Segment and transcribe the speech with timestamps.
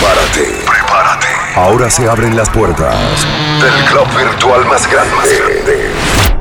[0.00, 1.26] Prepárate, prepárate.
[1.56, 2.96] Ahora se abren las puertas
[3.60, 5.90] del club virtual más grande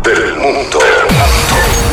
[0.02, 0.80] del mundo.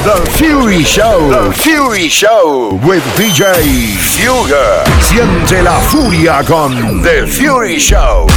[0.05, 1.29] The Fury Show.
[1.29, 4.85] The Fury Show with DJ Fuga.
[5.01, 8.29] Siente la furia con The Fury Show.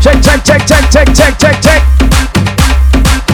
[0.00, 1.82] Check, check, check, check, check, check, check, check.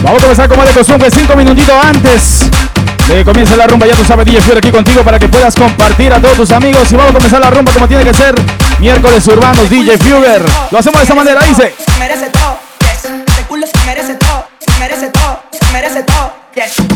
[0.03, 2.49] Vamos a comenzar como de costumbre, cinco minutitos antes
[3.07, 3.87] de que comience la rumba.
[3.87, 6.91] Ya tú sabes, DJ Fury aquí contigo para que puedas compartir a todos tus amigos.
[6.91, 8.35] Y vamos a comenzar la rumba como tiene que ser.
[8.79, 10.41] Miércoles urbanos, DJ Fuger.
[10.71, 11.73] Lo hacemos de esta manera, dice.
[11.99, 12.57] merece todo,
[13.85, 14.45] merece todo,
[14.79, 15.39] merece todo,
[15.71, 16.94] merece todo,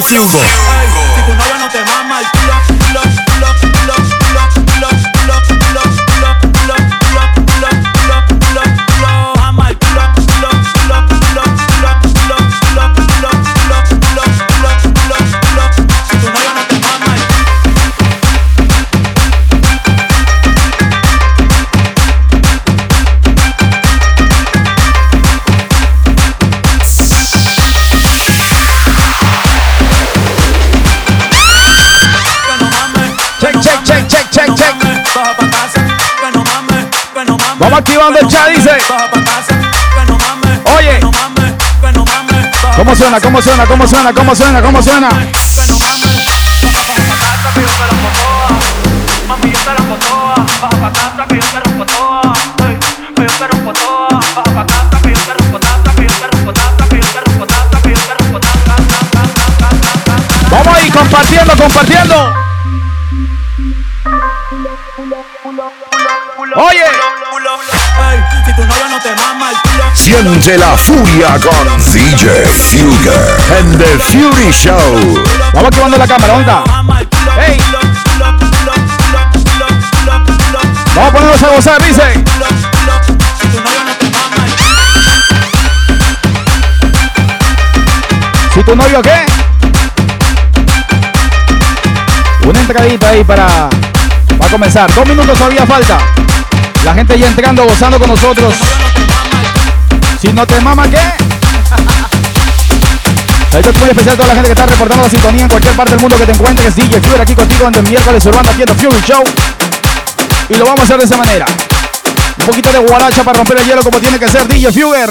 [0.00, 0.75] Flugo.
[37.66, 38.70] Vamos activando el chat, dice.
[40.76, 41.00] Oye.
[42.76, 43.20] ¿Cómo suena?
[43.20, 43.66] ¿Cómo suena?
[43.66, 44.12] ¿Cómo suena?
[44.12, 44.62] ¿Cómo suena?
[44.62, 45.08] ¿Cómo suena?
[60.52, 62.32] Vamos ahí compartiendo, compartiendo.
[66.54, 67.15] Oye
[68.56, 69.84] tu novio no mama el culo.
[69.94, 75.24] Siente la furia con DJ Fugger en The Fury Show.
[75.52, 76.64] Vamos activando la cámara, onda.
[77.38, 77.60] Hey.
[80.94, 82.24] Vamos a ponernos a gozar, dice.
[88.54, 89.26] ¿Si tu novio qué?
[92.46, 93.68] Una entradita ahí para,
[94.38, 94.94] para comenzar.
[94.94, 95.98] Dos minutos todavía falta.
[96.86, 98.54] La gente ya entrando, gozando con nosotros.
[100.20, 101.00] Si no te mama, ¿qué?
[103.50, 105.90] Saludos muy especial a toda la gente que está reportando la sintonía en cualquier parte
[105.90, 106.76] del mundo que te encuentres.
[106.76, 109.24] DJ Fury aquí contigo en el miércoles urbano aquí en The Fury Show.
[110.48, 111.46] Y lo vamos a hacer de esa manera.
[112.38, 115.10] Un poquito de guaracha para romper el hielo como tiene que ser DJ Fuger.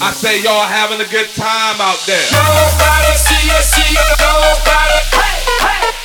[0.00, 2.24] I say y'all having a good time out there.
[2.32, 4.96] Nobody see you, see you, nobody.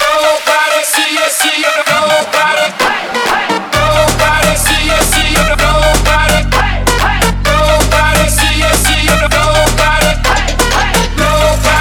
[0.03, 2.73] Nobody see you, see you, nobody.
[2.77, 3.40] Nobody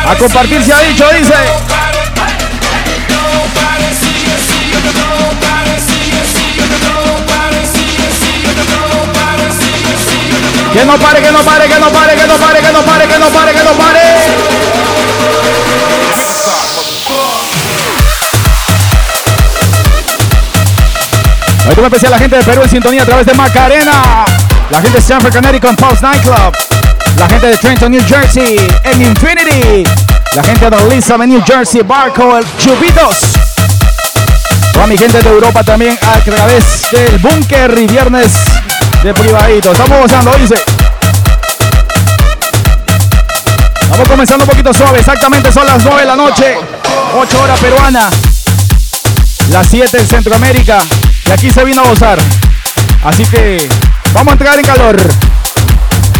[0.07, 1.35] A compartir se ha dicho, dice.
[10.73, 13.09] Que no pare, que no pare, que no pare, que no pare, que no pare,
[13.09, 14.01] que no pare, que no pare.
[21.69, 24.25] Hoy muy especial la gente de Perú en sintonía a través de Macarena.
[24.71, 27.00] La gente de Stanford, Connecticut, Pulse Nightclub.
[27.21, 29.85] La gente de Trenton, New Jersey, en Infinity.
[30.35, 33.37] La gente de Elizabeth, New Jersey, Barco, el Chupitos.
[34.73, 38.33] Toda mi gente de Europa también a través del búnker y viernes
[39.03, 39.71] de privadito.
[39.71, 40.55] Estamos gozando, dice.
[43.91, 45.01] Vamos comenzando un poquito suave.
[45.01, 46.57] Exactamente son las 9 de la noche.
[47.15, 48.09] 8 horas peruana.
[49.51, 50.79] Las 7 en Centroamérica.
[51.27, 52.19] Y aquí se vino a gozar.
[53.05, 53.69] Así que
[54.15, 54.97] vamos a entrar en calor.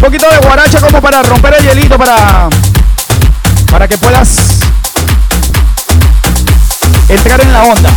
[0.01, 2.49] Un poquito de guaracha como para romper el hielito para,
[3.69, 4.35] para que puedas
[7.07, 7.91] entrar en la onda.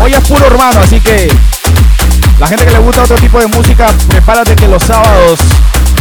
[0.00, 1.28] Hoy es puro urbano, así que
[2.38, 5.40] la gente que le gusta otro tipo de música, prepárate que los sábados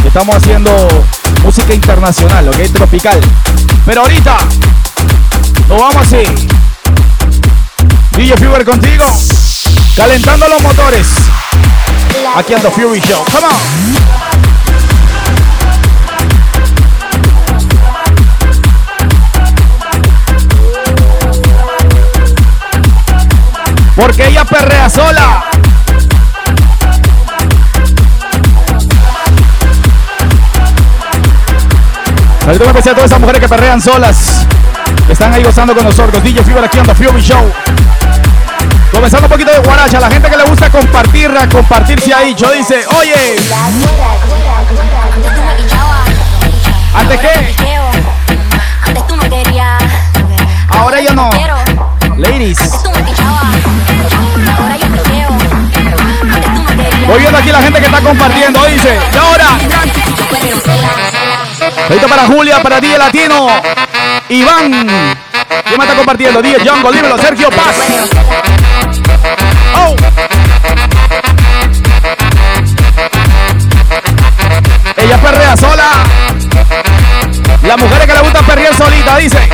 [0.05, 0.71] estamos haciendo
[1.43, 3.19] música internacional, ok, tropical.
[3.87, 4.37] Pero ahorita
[5.67, 6.23] nos vamos así.
[8.15, 9.05] DJ Fever contigo,
[9.95, 11.07] calentando los motores.
[12.35, 13.25] Aquí The Fury Show.
[13.31, 14.18] Come on.
[23.99, 25.43] Porque ella perrea sola.
[32.45, 34.45] Saludos especial a todas esas mujeres que perrean solas.
[35.05, 36.23] Que están ahí gozando con nosotros.
[36.23, 37.51] DJ Fever aquí anda Fury Show.
[38.93, 39.99] Comenzando un poquito de guaracha.
[39.99, 42.33] La gente que le gusta compartirla, compartirse ahí.
[42.35, 43.35] Yo dice, oye.
[46.95, 47.55] ¿Antes qué?
[48.87, 49.83] Antes tú me querías.
[50.69, 51.29] Ahora ya no.
[52.15, 52.59] Ladies.
[57.09, 58.63] Voy viendo aquí la gente que está compartiendo.
[58.65, 59.47] Dice, y ahora.
[61.89, 63.47] Ahorita para Julia, para DJ Latino.
[64.29, 64.87] Iván.
[65.65, 66.39] ¿Quién me está compartiendo?
[66.39, 67.17] DJ Jungle, dímelo.
[67.17, 67.77] Sergio Paz.
[69.75, 69.95] Oh.
[74.97, 75.89] Ella perrea sola.
[77.63, 79.49] Las mujeres que le gusta perrear solita, dice.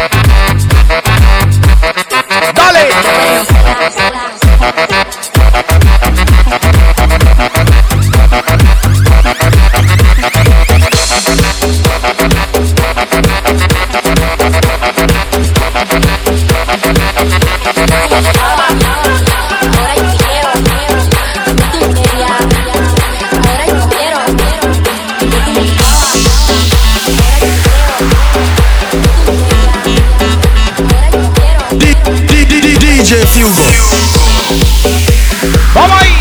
[35.76, 36.16] Vamos ahí.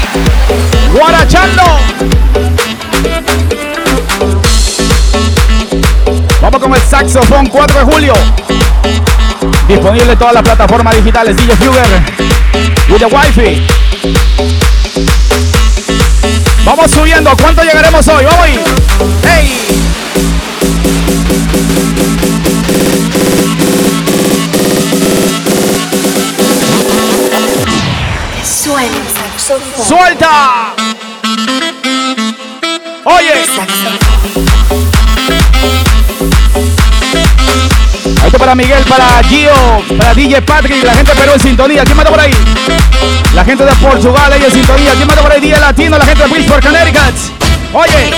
[0.93, 1.63] Guarachando.
[6.41, 8.54] Vamos con el saxofón 4 de julio.
[9.75, 11.37] Disponible en todas las plataformas digitales.
[11.37, 11.85] DJ Fugger.
[12.89, 13.67] With the Wi-Fi.
[16.65, 17.37] Vamos subiendo.
[17.37, 18.25] ¿Cuánto llegaremos hoy?
[18.25, 18.61] Vamos.
[19.25, 19.65] ¡Hey!
[29.13, 29.87] Saxofón.
[29.87, 30.75] ¡Suelta!
[33.05, 34.04] Oye.
[38.45, 39.55] Para Miguel, para Gio,
[39.97, 41.83] para DJ Patrick, la gente de Perú en sintonía.
[41.83, 42.31] ¿Quién manda por ahí?
[43.35, 44.93] La gente de Portugal, ahí en sintonía.
[44.93, 45.41] ¿Quién manda por ahí?
[45.41, 47.15] DJ Latino, la gente de Bridgeport, Connecticut.
[47.73, 48.13] Oye,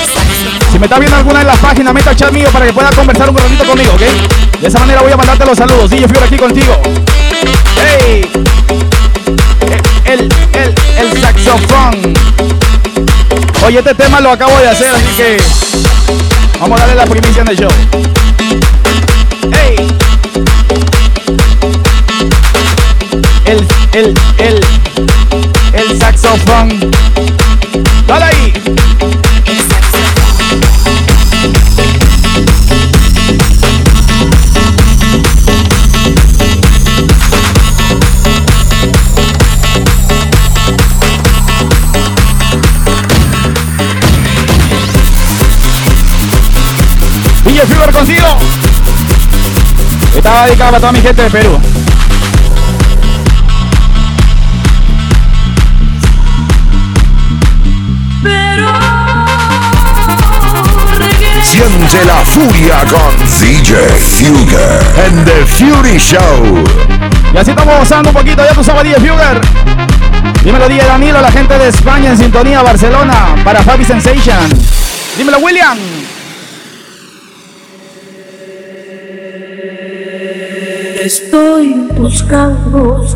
[0.73, 3.31] si me está viendo alguna en la página, meta chat mío para que pueda conversar
[3.31, 4.61] un ratito conmigo, ¿ok?
[4.61, 5.91] De esa manera voy a mandarte los saludos.
[5.91, 6.77] DJ Fiore aquí contigo.
[7.77, 8.29] ¡Hey!
[10.07, 12.15] El, el, el, el saxofón.
[13.65, 15.37] Oye, este tema lo acabo de hacer, así que
[16.59, 17.71] vamos a darle la primicia en el show.
[23.47, 24.61] El, el, el,
[25.73, 26.69] el saxofón.
[28.09, 28.53] Dale ahí.
[47.45, 47.91] DJ Fever.
[50.17, 51.76] Estaba dedicado para toda mi gente de Perú.
[61.97, 66.65] Siente la furia con DJ Fugger en The Fury Show.
[67.33, 69.41] Y así estamos gozando un poquito, ya tú sabes, DJ Fugger.
[70.45, 74.49] Dímelo, DJ Danilo, la gente de España en sintonía, Barcelona, para Fabi Sensation.
[75.17, 75.79] Dímelo, William.
[81.03, 83.07] Estoy buscando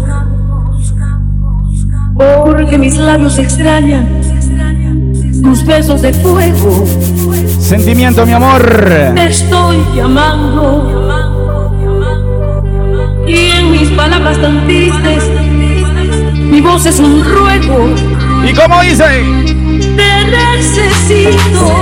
[2.15, 4.23] porque mis labios extrañan
[5.43, 6.87] tus besos de fuego.
[7.71, 8.69] Sentimiento, mi amor.
[9.15, 10.91] Te estoy llamando
[13.29, 15.31] y en mis palabras tan tristes
[16.35, 17.95] mi voz es un ruego.
[18.45, 19.05] ¿Y cómo dice?
[19.97, 21.81] Te necesito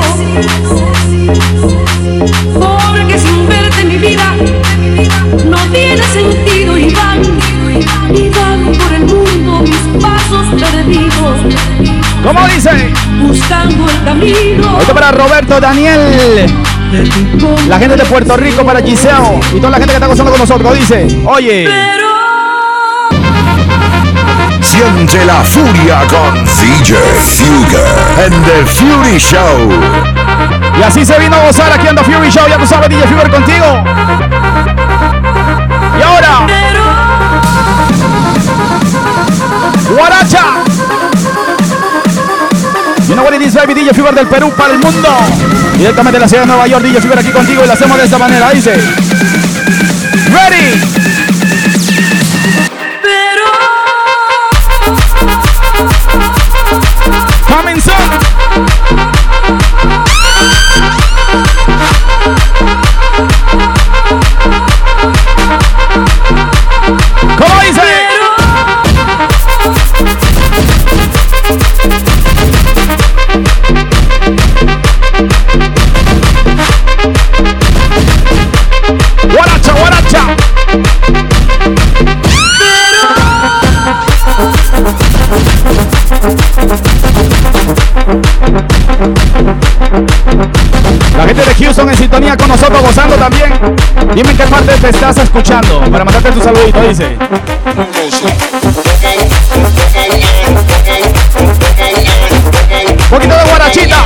[2.53, 4.35] porque sin verte mi vida
[5.47, 7.23] no tiene sentido y van
[8.15, 11.88] y van por el mundo mis pasos perdidos
[12.23, 12.93] ¿Cómo dice?
[13.21, 16.47] buscando el camino Esto para Roberto, Daniel,
[17.69, 20.41] la gente de Puerto Rico, para Giseo y toda la gente que está gozando con
[20.41, 20.75] nosotros.
[20.75, 22.09] Dice, oye, pero
[24.61, 29.71] Siente la furia con DJ Fugger en The Fury Show.
[30.79, 32.47] y así se vino a gozar aquí en The Fury Show.
[32.49, 33.67] Ya tú sabes, DJ Fever contigo.
[35.99, 36.47] Y ahora,
[39.91, 40.38] Guaracha.
[43.19, 45.09] You know what it is, baby, DJ Fever del Perú para el mundo.
[45.77, 48.05] Directamente de la ciudad de Nueva York, DJ Fever aquí contigo y lo hacemos de
[48.05, 48.49] esta manera.
[48.51, 48.75] Dice,
[50.31, 50.88] ready.
[91.59, 93.53] Houston en sintonía con nosotros, gozando también.
[94.15, 97.17] Dime en qué parte te estás escuchando para mandarte tu saludito, dice.
[103.11, 104.05] Poquito de guarachita.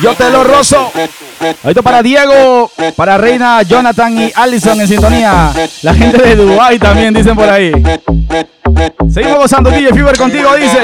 [0.00, 0.92] Yo te lo rozo.
[1.62, 5.52] Ahorita para Diego, para Reina, Jonathan y Allison en sintonía.
[5.82, 7.72] La gente de Dubai también dicen por ahí.
[9.12, 10.78] Seguimos gozando, DJ Fever contigo, dice.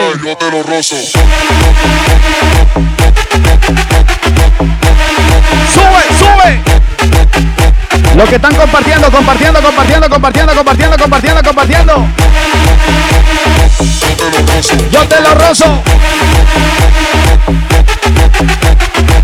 [5.73, 6.63] ¡Sube, sube!
[8.17, 12.07] Los que están compartiendo, compartiendo, compartiendo, compartiendo, compartiendo, compartiendo, compartiendo.
[14.93, 15.83] Yo te lo rozo.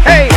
[0.04, 0.28] Hey.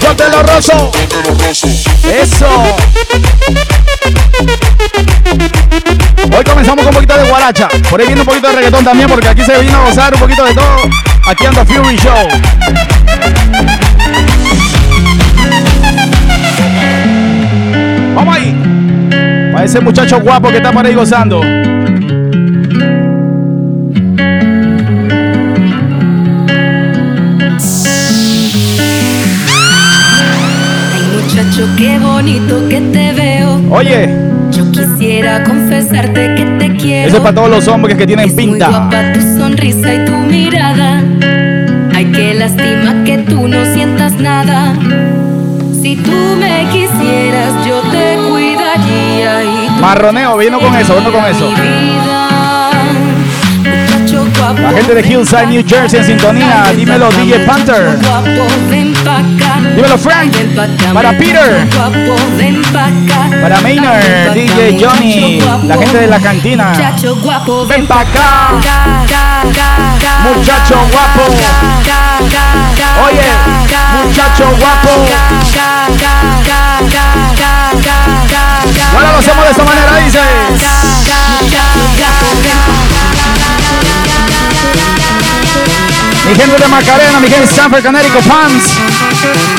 [0.00, 0.24] Yo te.
[2.22, 2.76] Eso.
[6.36, 7.68] Hoy comenzamos con un poquito de guaracha.
[7.90, 10.20] Por ahí viene un poquito de reggaetón también, porque aquí se vino a gozar un
[10.20, 10.76] poquito de todo.
[11.26, 12.28] Aquí anda Fury Show.
[18.14, 18.61] Vamos ahí.
[19.62, 21.40] Para ese muchacho guapo que está por ahí gozando.
[29.72, 33.60] Ay, muchacho, qué bonito que te veo.
[33.70, 34.08] Oye,
[34.50, 37.08] Yo quisiera confesarte que te quiero.
[37.08, 38.68] eso es para todos los hombres que tienen Es muy pinta.
[38.68, 41.00] guapa tu sonrisa y tu mirada.
[41.94, 44.74] Ay, qué lástima que tú no sientas nada.
[45.80, 46.81] Si tú me quisieras,
[49.82, 51.52] Marroneo, vino con eso, vino con eso.
[54.62, 56.72] La gente de Hillside, New Jersey en sintonía.
[56.76, 57.98] Dímelo, DJ Panther.
[59.74, 60.32] Dímelo, Frank.
[60.94, 61.66] Para Peter.
[63.42, 66.72] Para Maynard, DJ Johnny, la gente de la cantina.
[67.68, 68.50] Ven pa' acá.
[70.22, 71.22] Muchacho guapo.
[73.04, 73.30] Oye,
[74.04, 76.31] muchacho guapo.
[78.92, 80.20] Ahora lo hacemos de esta manera, dice.
[86.28, 88.64] Mi gente de Macarena, mi gente de Sanford, Connecticut, Palms,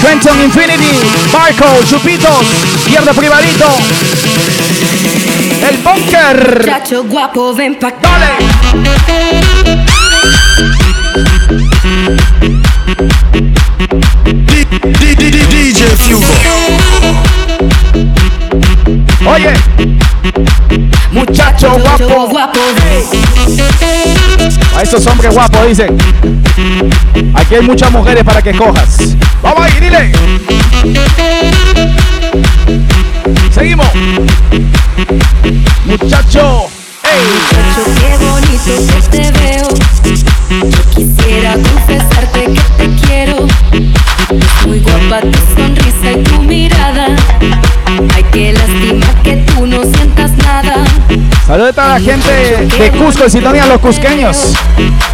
[0.02, 1.00] Trenton Infinity,
[1.32, 2.46] Barco, Chupitos,
[2.86, 3.68] Pierde Privadito,
[5.70, 6.60] El Bunker.
[6.60, 7.92] Muchacho guapo, ven pa'.
[8.02, 9.34] Dale.
[15.50, 16.43] DJ Fugo.
[19.34, 19.52] Oye,
[21.12, 22.28] muchacho guapo.
[22.30, 22.60] guapo,
[24.78, 25.98] A esos hombres guapos dicen.
[27.34, 29.16] Aquí hay muchas mujeres para que cojas.
[29.42, 30.12] Vamos ahí, dile.
[33.52, 33.88] Seguimos.
[35.86, 36.68] Muchacho.
[37.04, 37.24] Ey.
[37.34, 39.68] Muchacho, qué bonito que te veo.
[40.70, 43.48] Yo quisiera confesarte que te quiero.
[44.68, 45.83] Muy guapa tu sonrisa
[51.54, 54.56] Saludos a toda la gente de Cusco, en sintonía, los cusqueños.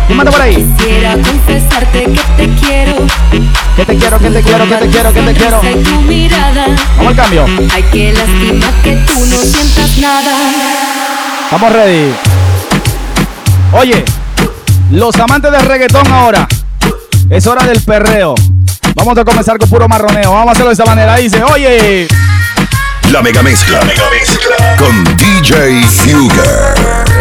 [0.07, 0.55] ¿Quién manda por ahí?
[0.77, 2.95] Quisiera confesarte que te quiero.
[3.75, 5.61] Que te quiero, que te quiero, que te quiero, que te quiero.
[6.95, 7.45] Vamos al cambio.
[7.73, 10.31] Ay, qué lástima que tú no sientas nada.
[11.43, 12.13] Estamos ready.
[13.73, 14.05] Oye,
[14.91, 16.47] los amantes del reggaetón ahora.
[17.29, 18.33] Es hora del perreo.
[18.95, 20.31] Vamos a comenzar con puro marroneo.
[20.31, 21.17] Vamos a hacerlo de esa manera.
[21.17, 22.07] Dice, oye,
[23.11, 23.79] La mega mezcla.
[24.77, 26.73] Con DJ Fugger.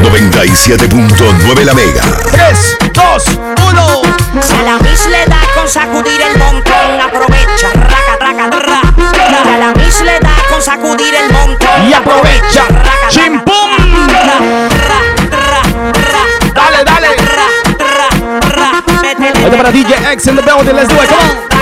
[0.02, 2.02] 97.9 la mega.
[2.30, 3.24] 3, 2,
[3.68, 4.02] 1.
[4.42, 8.80] Si a la Miss le da con sacudir el montón, aprovecha, raca, raca, ra, ra.
[9.42, 12.64] Si a la Miss le da con sacudir el montón, Y aprovecha.
[12.68, 13.70] raca, raca, Chimpum.
[14.08, 14.38] ra,
[14.88, 16.22] ra, ra, ra,
[16.54, 17.08] Dale, dale.
[17.16, 18.08] ra, ra,
[18.50, 18.82] ra.
[19.02, 20.74] Métele, para DJ X in the building.
[20.76, 21.08] Let's do it.
[21.08, 21.18] Come
[21.52, 21.57] on.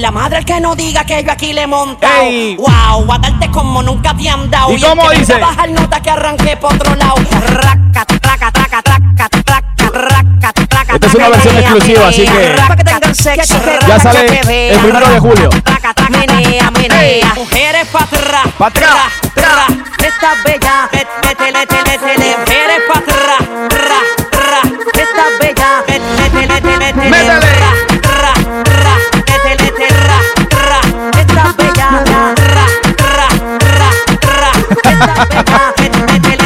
[0.00, 2.22] La madre que no diga que yo aquí le he montado.
[2.22, 2.56] Ey.
[2.56, 4.72] Wow, a darte como nunca te han dado.
[4.72, 5.34] ¿Y el cómo dice?
[5.38, 7.14] bajar nota que arranque por otro lado.
[7.16, 12.56] Raca, traca, traca, traca, traca, raca, traca, Esta es una versión menea, exclusiva, así que-
[13.86, 14.26] Ya sale
[14.70, 15.48] el primero de julio.
[15.50, 17.34] Traca, traca, menea, menea.
[17.34, 19.12] Mujeres pa' atrás, Pa' atrás,
[19.98, 20.79] Esta bella,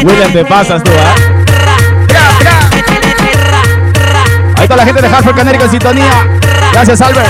[0.04, 1.14] William, te pasas tú, ¿ah?
[4.56, 6.26] Ahí está la gente de Hartford, Connecticut en sintonía.
[6.74, 7.26] Gracias, Albert.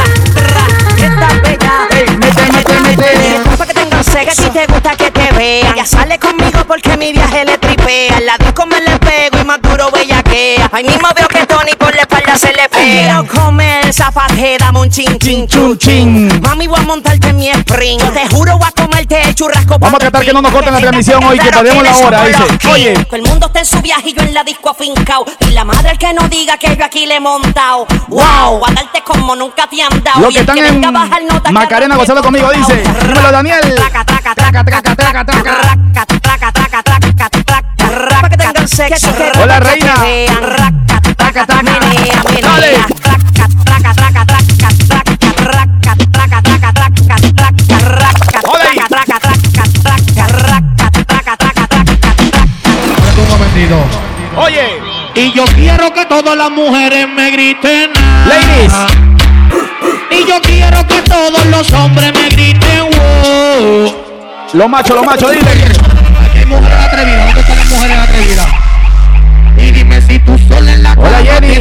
[0.96, 1.88] Esta bella.
[1.90, 3.40] Ey, mete, mete, mete.
[3.56, 5.76] Para que tengas sexo, si te gusta que te vean.
[5.76, 8.18] Ya sale conmigo porque mi viaje le tripea.
[8.20, 10.68] La disco me le pego y más duro bellaquea.
[10.72, 11.93] Ahí mismo veo que Tony por
[12.36, 12.64] se le
[14.84, 16.40] un chin, chin, chin.
[16.42, 17.98] Mami, voy a montarte mi spring.
[18.00, 18.74] Yo te juro, voy a
[19.22, 19.78] el churrasco.
[19.78, 22.68] Vamos a tratar que no nos corten la transmisión hoy, que perdemos la hora, dice.
[22.70, 23.06] Oye.
[23.08, 25.24] Que el mundo esté en su viaje y yo en la disco afincao.
[25.40, 27.86] Y la madre que no diga que yo aquí le he montado.
[28.08, 28.62] Wow,
[29.06, 30.28] como nunca te han dado.
[30.28, 30.80] Que están en
[31.52, 32.82] Macarena gozando conmigo, dice.
[32.82, 33.74] Dímelo, Daniel.
[33.76, 35.42] Traca, traca, traca, traca, traca, traca.
[35.92, 37.64] Traca, traca, traca, traca, traca.
[39.42, 39.94] Hola, reina
[55.14, 57.90] y yo quiero que todas las mujeres me griten.
[58.26, 58.72] Ladies.
[60.10, 62.90] Y yo quiero que todos los hombres me griten.
[62.92, 63.94] Wow.
[64.52, 65.94] Los machos, los machos, dile.
[69.64, 71.54] Y dime si tú sola en la Hola, Jenny.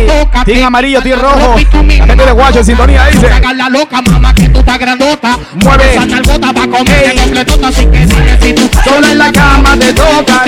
[0.44, 1.56] Team te amarillo, team rojo.
[1.56, 3.30] de Guacho en sintonía, dice.
[3.56, 5.38] La loca, mamá, que tú estás grandota.
[5.64, 5.94] Mueve.
[5.94, 7.68] Esa nalgota pa' comer completota.
[7.70, 8.08] Así que
[8.42, 10.44] si tú Sola en la cama te toca.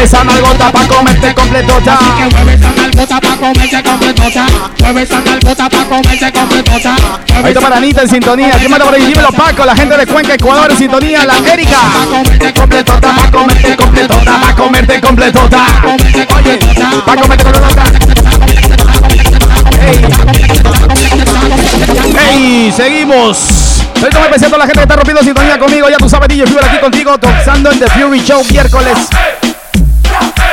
[0.00, 1.94] Mueve esa nalgota pa' comerte completota.
[1.94, 4.46] Así que mueve esa nalgota pa' comerse completota.
[4.80, 6.96] Mueve esa nalgota pa' comerse completota.
[7.44, 8.50] Ahí está Anita en sintonía.
[8.58, 9.04] ¿Quién manda por ahí?
[9.04, 9.64] Dímelo, Paco.
[9.64, 11.24] La gente de Cuenca, Ecuador en sintonía.
[11.26, 11.76] La Erika.
[11.76, 13.14] pa' comerse completota.
[13.14, 14.40] Pa' comerte completota.
[14.40, 15.66] Pa' comerte completota.
[15.82, 17.04] Completota.
[17.04, 17.82] Pa' comerte completota.
[19.86, 20.06] Ey.
[22.30, 23.84] Ey, seguimos.
[24.00, 25.90] Me presento a la gente que está rompiendo sintonía conmigo.
[25.90, 27.18] Ya tú sabes, DJ Fever aquí contigo.
[27.18, 28.96] Topsando en The Fury Show miércoles.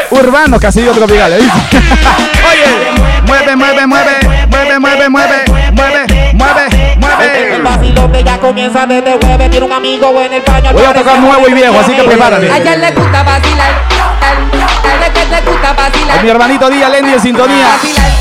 [0.09, 1.33] Urbano, casi digo tropical.
[1.33, 1.39] ¿eh?
[1.39, 2.91] Oye,
[3.25, 4.17] mueve, mueve, mueve,
[4.47, 7.61] mueve, mueve, mueve, mueve, mueve, El mueve.
[7.61, 9.49] vacilo que ya comienza desde jueves.
[9.51, 10.71] Tiene un amigo en el baño.
[10.73, 12.49] Voy a tocar nuevo y viejo, así que prepárate.
[12.51, 13.71] A ella le gusta vacilar,
[14.19, 16.23] tal, vez que le gusta vacilar.
[16.23, 17.67] mi hermanito Díaz Lenny en sintonía.
[17.67, 18.11] Vacilar,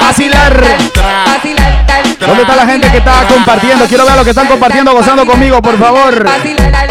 [0.00, 0.52] Vacilar.
[0.94, 2.16] tal, vacilar, tal.
[2.28, 3.86] ¿Dónde está la gente que está compartiendo?
[3.86, 6.24] Quiero ver a los que están compartiendo, gozando conmigo, por favor.
[6.24, 6.88] Vacilar,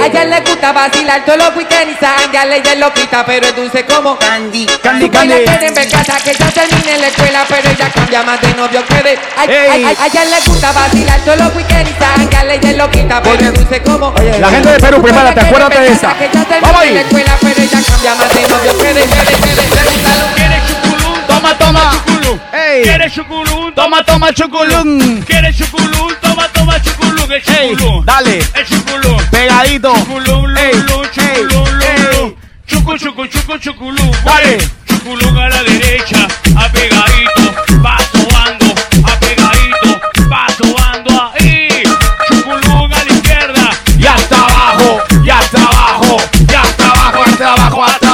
[0.00, 3.54] A ella le gusta vacilar todos los weekends y sangrarle ella lo quita, pero es
[3.56, 4.66] dulce como candy.
[4.82, 5.34] Candy, Su candy.
[5.34, 9.02] quiere ver casa que ya termine la escuela, pero ella cambia más de novio que
[9.02, 9.18] de.
[9.36, 12.90] A, a- a- a ella le gusta vacilar todos los weekends y sangrarle ella lo
[12.90, 14.12] quita, pero es dulce como.
[14.40, 16.14] La gente de Perú, prepárate, acuérdate de esa.
[16.60, 16.96] Vamos la ahí.
[16.96, 19.00] escuela, pero ella cambia más de novio que de.
[19.02, 20.35] que de- que de- que de- ¿Quieres chuculún?
[21.36, 22.40] toma, toma, chuculú.
[22.82, 23.72] ¿Quieres chuculú?
[23.72, 25.24] Toma, toma, chuculú.
[25.26, 26.08] ¿Quieres chuculú?
[26.20, 27.22] Toma, toma, chuculú.
[27.30, 28.04] El chuculú.
[28.04, 28.38] Dale.
[28.54, 29.16] El chuculú.
[29.30, 29.94] Pegadito.
[29.94, 32.36] Chuculú, lulú, chuculú, lulú.
[32.66, 34.10] Chucu, chucu, chucu, chuculú.
[34.24, 34.58] Dale.
[34.86, 38.66] Chuculú a la derecha, a pegadito, va sobando,
[39.04, 41.82] a pegadito, va sobando ahí.
[42.28, 47.84] Chuculú a la izquierda, y hasta abajo, y hasta abajo, y hasta abajo, hasta abajo,
[47.84, 48.05] hasta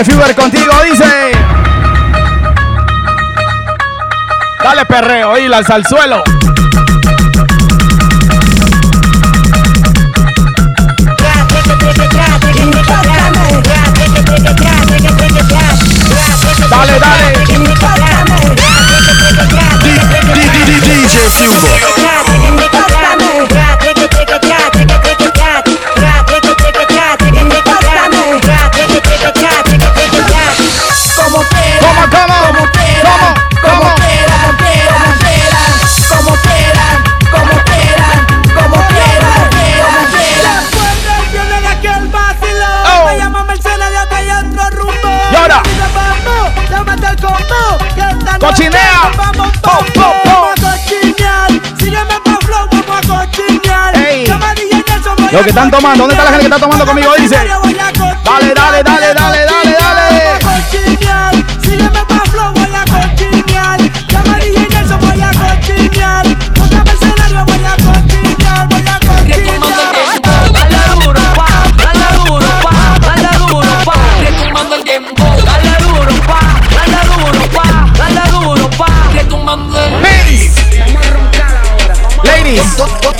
[0.00, 1.32] DJ Fever contigo dice.
[4.62, 6.22] Dale perreo y al suelo.
[55.32, 57.12] Lo que están tomando, ¿dónde está la gente que está tomando conmigo?
[57.16, 57.36] Dice.
[57.36, 59.19] Dale, dale, dale, dale, dale,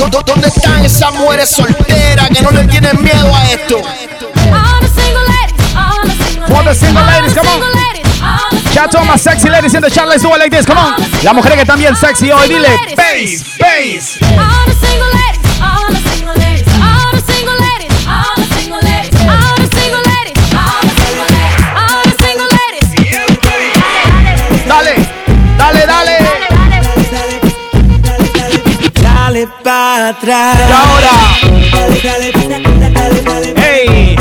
[0.09, 3.77] ¿Dónde están esas mujeres solteras que no le tienen miedo a esto?
[3.77, 7.49] All the single ladies, all the single For the ladies, single all ladies, the come
[7.49, 7.61] on.
[7.61, 10.09] single ladies, all the Shout all my sexy ladies in the chat.
[10.09, 10.65] Let's do it like this.
[10.65, 10.95] Come on.
[11.23, 12.49] La mujer que también sexy hoy.
[12.49, 12.69] Dile.
[12.97, 14.19] Bass, bass.
[30.31, 31.11] Y ahora.
[33.57, 34.17] Hey.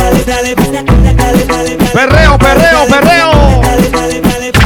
[1.93, 3.62] Perreo, perreo, perreo.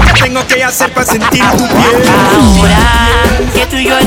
[0.05, 2.03] ¿Qué tengo que hacer para sentir tu piel?
[2.33, 2.77] Ahora
[3.53, 3.99] que tú y yo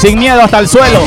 [0.00, 1.04] sin miedo hasta el suelo.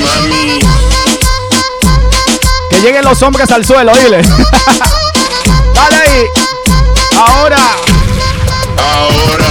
[2.69, 4.21] Que lleguen los hombres al suelo, dile.
[5.75, 6.25] Dale ahí.
[7.17, 7.57] Ahora.
[8.77, 9.45] Ahora.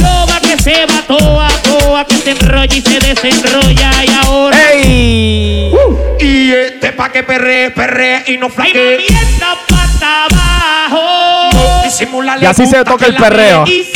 [0.00, 4.72] Loba que se va toa, toa que se enrolla y se desenrolla y ahora.
[4.72, 5.72] ¡Ey!
[6.20, 8.98] Y este pa' que perre, perre y no flaque.
[9.00, 11.82] moviendo pata abajo.
[11.84, 13.64] Disimula Y así se toca el perreo.
[13.66, 13.90] Y.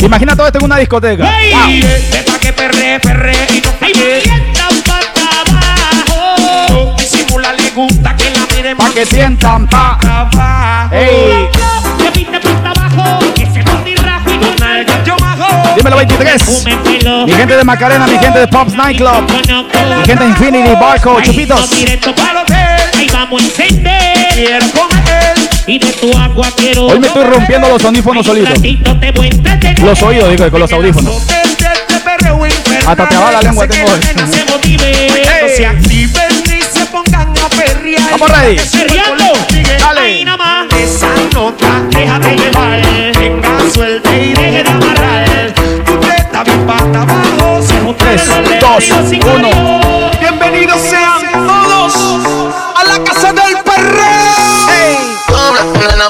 [0.00, 1.40] Imagina todo esto en una discoteca.
[1.40, 1.52] Ey.
[1.70, 3.83] Y este pa' que perre, perre y no flaque.
[3.94, 6.94] Moviendo pata abajo.
[6.98, 9.98] Disimula le gusta que la miren Pa' que sientan pa.
[10.02, 10.94] abajo.
[10.94, 11.48] ¡Ey!
[15.76, 16.42] Dímelo 23.
[16.42, 17.26] Fume pelo.
[17.26, 19.30] Mi gente de Macarena, mi gente de Pops Nightclub.
[19.30, 21.70] Mi gente de Infinity, Barco, Chupitos.
[25.66, 28.60] Hoy me estoy rompiendo los audífonos solitos.
[29.82, 31.26] Los oídos, digo, con los audífonos.
[32.86, 34.00] Hasta te va la lengua, tengo la hoy.
[34.00, 35.08] nena se motive.
[35.42, 38.10] No se activen ni se pongan a perrear.
[38.10, 38.56] Vamos, ready.
[38.58, 39.24] Perreando.
[39.80, 40.00] Dale.
[40.00, 40.66] Ahí nada más.
[40.78, 42.82] Esa nota, déjate llevar.
[43.12, 45.54] Tenga suerte y deje de amarrar.
[45.86, 47.62] Tu teta bien pata abajo.
[47.62, 48.26] Se Tres,
[48.60, 48.84] dos,
[49.34, 50.10] uno.
[50.20, 52.33] Bienvenidos sean todos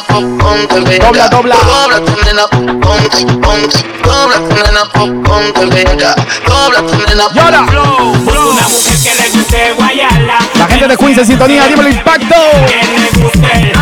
[0.09, 1.05] ponte bella.
[1.07, 1.57] Dobla, dobla.
[1.57, 3.79] Dobla tu nena, ponte, ponte.
[4.03, 4.83] Dobla tu nena.
[6.47, 7.61] Dobla tu nena, pop, Llora.
[7.63, 10.39] Una mujer que le guste guayala.
[10.59, 12.35] La gente de Queens en sintonía, dímelo impacto.
[12.67, 13.73] Que le guste.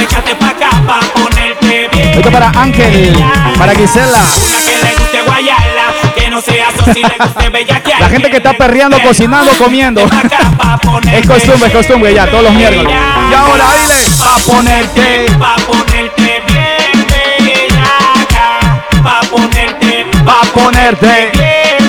[0.00, 2.18] Échate pa' acá pa' ponerte bien.
[2.18, 3.24] Esto para Ángel,
[3.58, 4.22] para Gisela.
[4.46, 5.99] Una que le guste guayala.
[6.30, 8.00] No sea eso si le guste bellaquear.
[8.00, 10.02] La gente que está perreando, cocinando, comiendo.
[11.12, 12.92] Es costumbre, es costumbre ya, todos los miércoles.
[13.30, 15.26] Y ahora dile, pa' ponerte.
[15.38, 17.06] Pa' ponerte bien
[17.44, 18.84] bellaca.
[19.02, 20.06] Pa' ponerte.
[20.24, 21.30] Pa' ponerte.
[21.32, 21.79] bien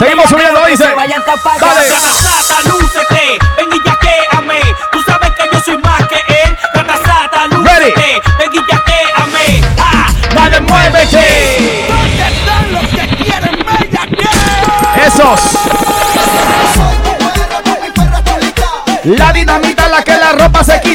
[0.00, 0.84] Seguimos subiendo, que dice.
[0.84, 1.22] se vayan.
[1.60, 1.88] Dale.
[1.88, 4.60] Gata sata, lúcete, ven y yaquéame.
[4.92, 6.56] Tú sabes que yo soy más que él.
[6.74, 7.90] Gata sata, Ready.
[7.90, 9.62] lúcete, ven y yaquéame.
[9.78, 11.86] Ah, Dale, muévete.
[15.06, 15.40] Esos.
[19.04, 20.89] La dinamita la que la ropa se quita.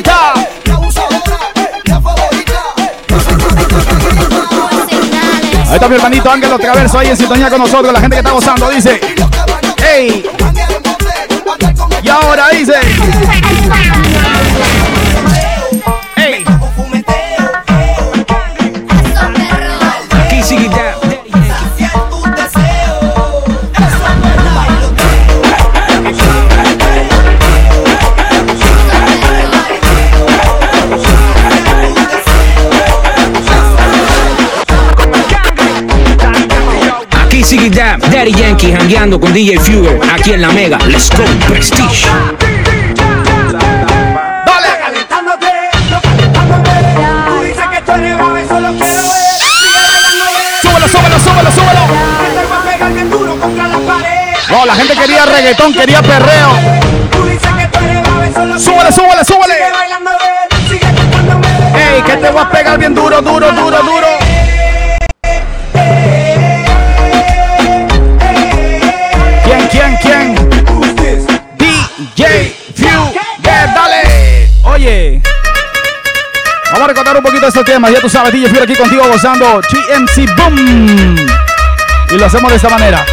[5.85, 7.93] Está mi hermanito Ángelo Traverso ahí en sintonía con nosotros.
[7.93, 8.99] La gente que está gozando dice.
[9.93, 10.25] ¡Ey!
[12.01, 12.73] Y ahora dice.
[37.57, 39.97] Daddy Yankee jangueando con DJ Fuger.
[40.13, 40.77] Aquí en la Mega.
[40.87, 41.23] Let's go.
[41.47, 42.05] Prestige.
[44.45, 44.69] ¡Dale!
[50.61, 51.79] ¡Súbelo, súbelo, súbelo, súbelo!
[54.49, 56.49] No, la gente quería reggaetón, quería perreo.
[58.59, 59.55] ¡Súbele, súbele, súbele!
[61.73, 64.04] ¡Ey, que te voy a pegar bien duro, duro, duro, duro!
[76.85, 77.91] A recordar un poquito estos temas.
[77.91, 81.15] Ya tú sabes, DJ Fury aquí contigo gozando GMC Boom.
[82.11, 83.03] Y lo hacemos de esta manera.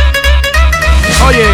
[1.26, 1.46] Oye.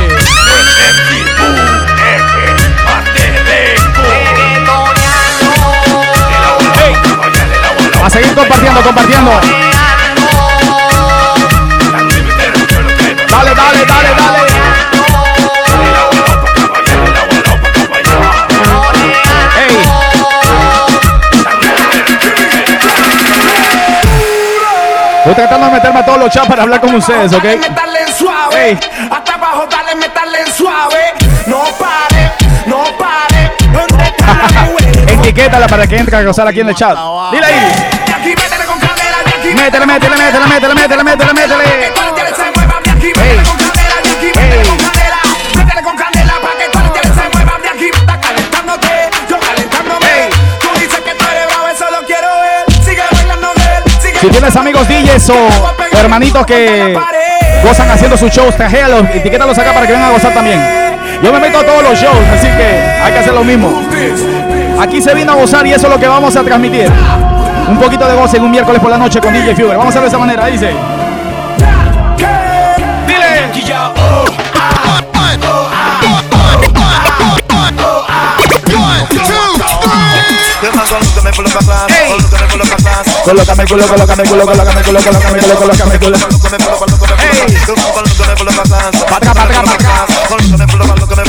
[8.02, 9.40] A seguir compartiendo, compartiendo.
[13.30, 14.37] Dale, dale, dale, dale.
[25.38, 27.44] Tratando de meterme a todos los chats para hablar con ustedes, ¿ok?
[27.44, 28.70] Meterle en suave.
[28.70, 28.78] Ey.
[29.08, 31.12] Hasta abajo, dale, meterle en suave.
[31.46, 32.32] No pare,
[32.66, 33.52] no pare.
[33.72, 35.12] ¿Dónde está la?
[35.12, 36.98] Etiquétala para que entre a gozar aquí en el chat.
[37.30, 37.54] Dile ahí.
[38.24, 38.66] Métele
[39.54, 42.57] Métele, métele, métele, métele, métele,
[54.20, 56.98] Si tienes amigos DJs o hermanitos que
[57.62, 60.60] gozan haciendo sus shows, tajéalos, etiquétalos acá para que vengan a gozar también.
[61.22, 63.80] Yo me meto a todos los shows, así que hay que hacer lo mismo.
[64.80, 66.90] Aquí se vino a gozar y eso es lo que vamos a transmitir.
[67.68, 69.76] Un poquito de goce en un miércoles por la noche con DJ Fever.
[69.76, 70.72] Vamos a hacerlo de esa manera, dice.
[73.06, 73.52] Dile.
[83.24, 86.18] Colócame culo, colócame culo, colócame culo, colócame culo, colócame culo.
[89.08, 89.62] Patra, patra.
[90.28, 91.27] Lo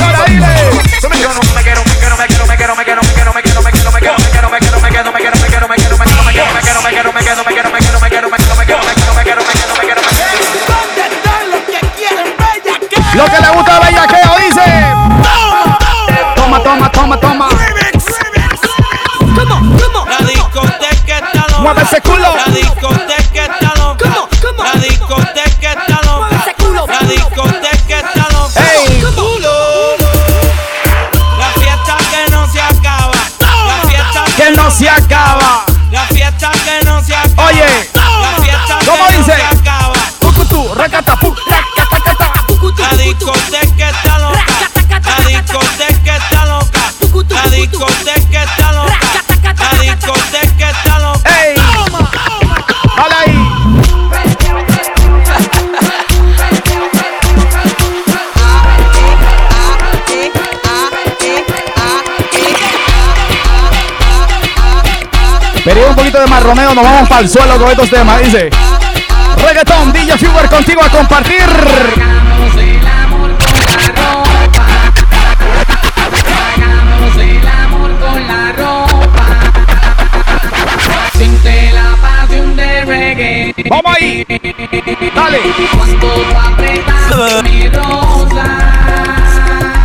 [21.90, 22.36] ese culo.
[22.36, 24.28] La discoteca está loca.
[24.62, 26.44] La discoteca está loca.
[26.86, 28.60] La discoteca está loca.
[28.72, 29.02] Ey.
[31.38, 33.12] La fiesta que no se acaba.
[33.40, 35.64] La fiesta Que no se acaba.
[35.90, 37.46] La fiesta que no se acaba.
[37.48, 37.90] Oye.
[37.94, 39.36] La fiesta ¿Cómo dice?
[39.36, 39.60] se
[66.10, 68.50] poquito de más Romeo, nos vamos para el suelo con estos temas, dice.
[69.36, 71.44] Reggaeton, DJ Fever contigo a compartir.
[83.68, 84.26] Vamos ahí.
[85.14, 85.38] Dale.
[85.76, 88.46] Cuando tú apretas mi rosa.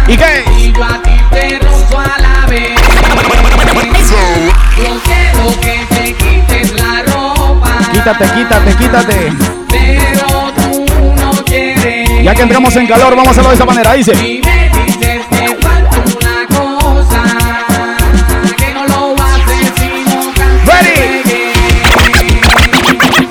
[0.07, 0.43] ¿Y qué?
[0.57, 2.81] Y yo a ti te rozo a la vez.
[4.77, 5.64] Yo quiero
[8.05, 9.33] Quítate, quítate, quítate.
[9.67, 12.23] Pero tú no quieres.
[12.23, 14.11] Ya que entramos en calor, vamos a hacerlo de esa manera, dice.
[14.13, 17.23] Y me dices que falta una cosa.
[18.55, 21.51] Que no lo haces si no cantas reggae.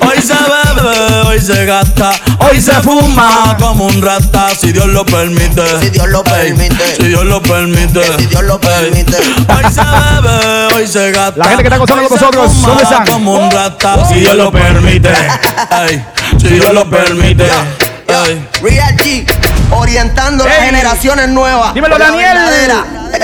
[0.05, 2.11] Hoy se bebe, hoy se gasta,
[2.55, 5.61] hoy se fuma como un rata, si Dios lo permite.
[5.81, 6.95] Si Dios lo permite.
[6.95, 8.01] Si Dios lo permite.
[8.17, 9.17] Si Dios lo permite.
[9.17, 11.37] Hoy se bebe, hoy se gasta.
[11.37, 13.05] La gente que está gozando con nosotros, ¿dónde están?
[13.07, 15.09] Como un rata, si Dios lo permite.
[15.89, 16.05] Ey,
[16.37, 17.43] si Dios lo permite.
[17.43, 18.47] Ey.
[18.61, 19.25] Real G,
[19.71, 20.65] orientando las Ey.
[20.67, 21.73] generaciones nuevas.
[21.73, 22.37] Dímelo, La Daniel.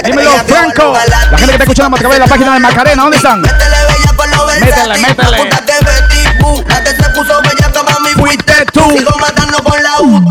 [0.03, 0.93] Dímelo, Franco.
[1.09, 3.41] La gente que está escuchando a través de la página de Macarena, ¿dónde están?
[3.41, 3.59] Métele
[4.59, 5.01] Métele, versátil.
[5.01, 5.31] métele.
[5.31, 6.63] La puta que Betty Boo.
[6.67, 8.83] La que se puso bella como mi Fuiste tú.
[8.97, 10.23] Sigo matando con la U.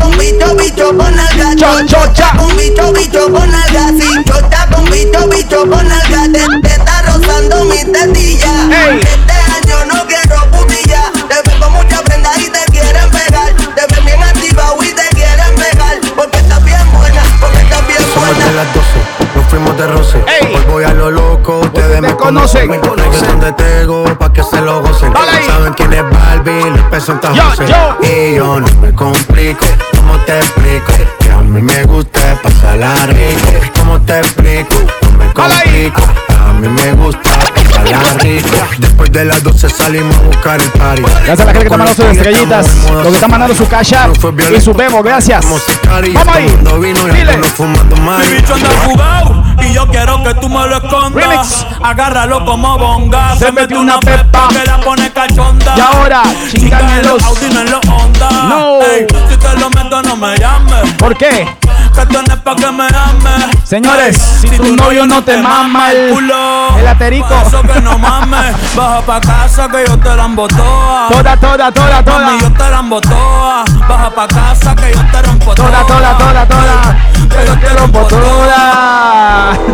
[0.00, 1.56] Con bicho, bicho con alga.
[1.56, 2.32] Cho, cho, cha.
[2.36, 3.88] con bicho, bicho con alga.
[3.98, 6.22] Sí, chota con bicho, bicho con alga.
[6.32, 8.52] Te, te está rozando mi tetilla.
[9.00, 9.97] Este año no
[19.78, 20.18] de roce.
[20.42, 22.68] Hoy voy a lo loco, ustedes me conocen.
[22.68, 22.96] conocen.
[22.98, 25.12] Reggaeton de Tego, pa' que se lo gocen.
[25.46, 27.64] Saben quién es Barbie, les presenta José.
[28.02, 30.92] Y yo no me complico, ¿cómo te explico?
[31.20, 33.70] Que a mí me gusta pasarla rico.
[33.78, 34.74] ¿Cómo te explico?
[35.12, 36.02] No me complico.
[36.28, 37.30] A mí me gusta
[38.78, 41.02] Después de las 12 salimos a buscar el party.
[41.02, 43.94] Gracias a la gente que está mandando sus estrellitas, los que están mandando su cash
[43.94, 44.16] app
[44.56, 45.44] y su bebo, gracias.
[45.44, 45.62] Vamos
[46.32, 46.56] ahí.
[47.12, 47.38] Dile.
[47.38, 51.12] Mi bicho anda jugado y yo quiero que tú me lo escondas.
[51.12, 51.66] Remix.
[51.82, 53.36] Agárralo como bonga.
[53.36, 54.48] Se metió una pepa.
[54.48, 55.74] Que la pone cachonda.
[55.76, 57.22] Y ahora, chingan en los los.
[57.24, 58.30] Audi, no en los Honda.
[58.48, 58.82] No.
[58.82, 60.92] Ey, si te lo meto, no me llames.
[60.94, 61.48] ¿Por qué?
[61.94, 63.46] Que tienes pa' que me ames.
[63.64, 67.26] Señores, si tu novio no te mama el- culo, el aterico.
[67.46, 68.54] Eso que no mames.
[68.76, 71.08] Baja pa' casa que yo te la embotoa.
[71.10, 72.18] Toda, toda, toda, toda.
[72.20, 73.64] Mami, yo te la embotoa.
[73.88, 76.96] Baja pa' casa que yo te rompo Toda, toda, toda, toda.
[77.28, 79.58] Que yo te rompo Toda.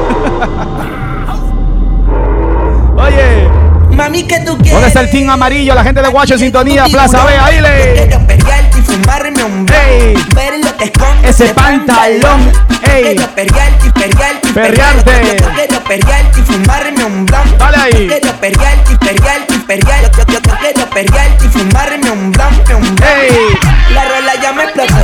[2.97, 3.51] Oye,
[3.95, 4.73] Mami, que tú quieres?
[4.73, 5.75] ¿dónde está el team amarillo?
[5.75, 7.93] La gente de Guacho sintonía, Plaza B, ahí le.
[8.07, 10.13] Quiero pelearte y fumarme un Ey.
[10.15, 10.35] blunt.
[10.35, 12.53] Ver lo que esconde Ese pantalón.
[12.83, 13.03] Ey.
[13.05, 15.05] Quiero pelearte y pelearte y Perrearte.
[15.05, 15.43] pelearte.
[15.43, 17.57] Yo quiero pelearte y fumarme un blunt.
[17.59, 17.93] Dale ahí.
[17.93, 20.11] Yo quiero pelearte y pelearte y pelearte.
[20.19, 23.01] Yo, yo, yo quiero pelearte y fumarme un blunt, un blunt.
[23.03, 23.95] Ey.
[23.95, 24.95] La rola ya me explotó.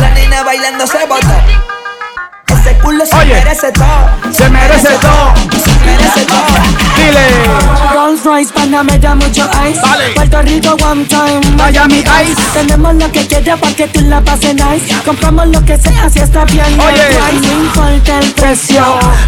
[0.00, 1.73] La nena bailando se botó.
[2.64, 3.34] Ese culo se Oye.
[3.34, 4.32] merece todo.
[4.32, 5.34] Se merece todo.
[5.62, 6.44] Se merece todo.
[6.96, 7.92] Dile.
[7.92, 9.80] Rolls Royce, Panamera, mucho ice.
[9.82, 10.08] Dale.
[10.14, 11.40] Puerto Rico, one time.
[11.58, 12.40] Miami Ice.
[12.54, 14.94] Tenemos lo que quieras para que tú la pases nice.
[15.04, 16.80] Compramos lo que sea si está bien.
[16.80, 17.02] Oye.
[17.42, 18.82] No importa el precio,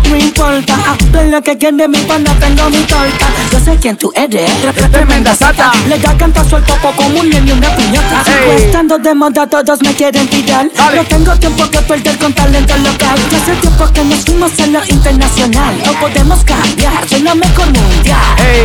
[0.09, 0.75] no importa.
[0.89, 3.27] Hazlo lo que quiere mi pana, tengo mi torta.
[3.53, 4.51] Yo sé quién tú eres.
[4.91, 5.73] Tremenda sata.
[5.89, 8.23] Le da canto suelto poco como un niño y una piñata.
[8.57, 10.67] Estando de moda, todos me quieren tirar.
[10.95, 13.26] No tengo tiempo que perder con talento local.
[13.31, 15.83] Ya hace tiempo que nos fuimos a lo internacional.
[15.85, 18.19] No podemos cambiar, soy la mejor mundial.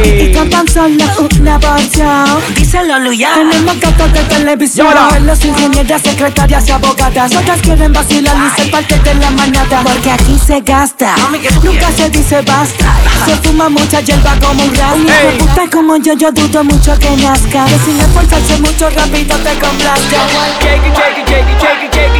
[0.03, 2.25] Y cantan solo una porción.
[2.55, 3.29] Díselo, Luya.
[3.35, 4.93] Tenemos gatos de televisión.
[5.25, 7.35] Los ingenieras, secretarias y abogadas.
[7.35, 9.81] Otras quieren vacilar y ser parte de la manada.
[9.83, 11.15] Porque aquí se gasta.
[11.63, 12.95] Nunca se dice basta.
[13.25, 14.95] Se fuma mucha hierba como un rap.
[14.95, 15.37] Ey.
[15.37, 17.65] Me gusta como yo, yo dudo mucho que nazca.
[17.65, 20.17] Que sin esforzarse mucho rápido te complazca.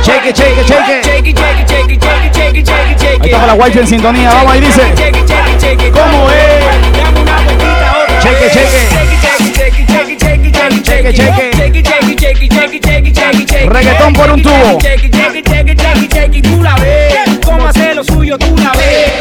[0.04, 2.31] Shake it, shake it, shake it.
[2.36, 4.34] Ahí estamos la wife en sintonía.
[4.34, 4.82] Vamos ahí, dice.
[5.92, 6.64] ¿Cómo es?
[8.24, 8.54] Shake it.
[10.84, 11.52] Shake it,
[13.68, 14.80] Reggaetón por un tubo.
[17.44, 18.38] ¿Cómo hacer lo suyo?
[18.38, 19.12] Tú la ves.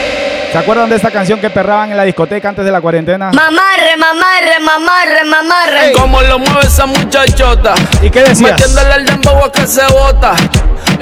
[0.53, 3.31] ¿Se acuerdan de esta canción que perraban en la discoteca antes de la cuarentena?
[3.33, 5.93] Mamarre, mamarre, mamarre, mamarre.
[5.93, 7.75] Como lo mueve esa muchachota.
[8.03, 8.53] ¿Y qué decías?
[8.53, 10.35] Metiéndole el dembow a que se bota.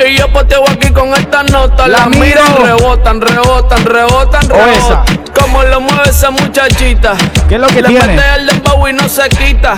[0.06, 1.87] Y yo poteo aquí con esta nota.
[1.88, 2.20] La La, miro.
[2.24, 5.04] miran, rebotan, rebotan, rebotan, rebotan.
[5.38, 7.14] Como lo mueve esa muchachita.
[7.48, 8.06] ¿Qué es lo que Le tiene?
[8.16, 9.76] mete el dembow y no se quita.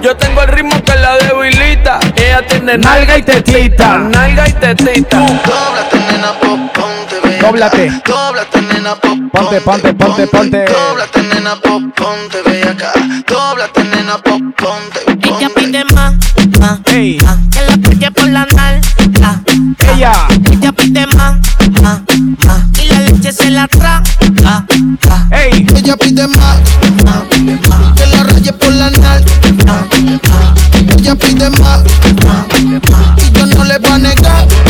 [0.00, 1.98] Yo tengo el ritmo que la debilita.
[2.16, 3.98] Ella tiene Nalga y tetita.
[3.98, 5.18] Nalga y tetita.
[5.18, 7.42] Dóblate, nena, pop, ponte bella.
[7.42, 7.90] Dóblate.
[8.06, 10.64] Dóblate, nena, pop, Ponte, ponte, ponte, ponte.
[10.66, 12.92] Dóblate, nena, pop, ponte bella acá.
[13.26, 15.50] Dóblate, nena, pop, ponte, ponte.
[15.50, 16.14] pide más,
[16.68, 17.18] más, Ey.
[17.24, 19.42] más, que la pegue por la nalga.
[19.94, 20.12] Ella.
[20.50, 21.38] Ella pide más,
[22.78, 24.02] y la leche se la traga.
[25.30, 25.66] Ey.
[25.76, 26.58] Ella pide más,
[27.96, 29.22] que la raye por la nalga.
[30.98, 31.80] Ella pide más,
[33.16, 34.67] y yo no le voy a negar.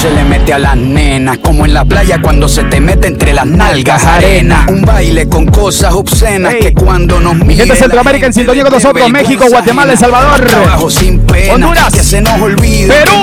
[0.00, 3.32] Se le mete a las nenas, como en la playa cuando se te mete entre
[3.32, 4.66] las nalgas arena.
[4.68, 9.10] Un baile con cosas obscenas que cuando nos Mi gente Centroamérica en sintonía con nosotros,
[9.10, 9.98] México, Guatemala, El.
[9.98, 10.92] Salvador.
[10.92, 11.94] Sin pena, Honduras.
[11.94, 12.88] que se nos olvide.
[12.88, 13.15] Perú.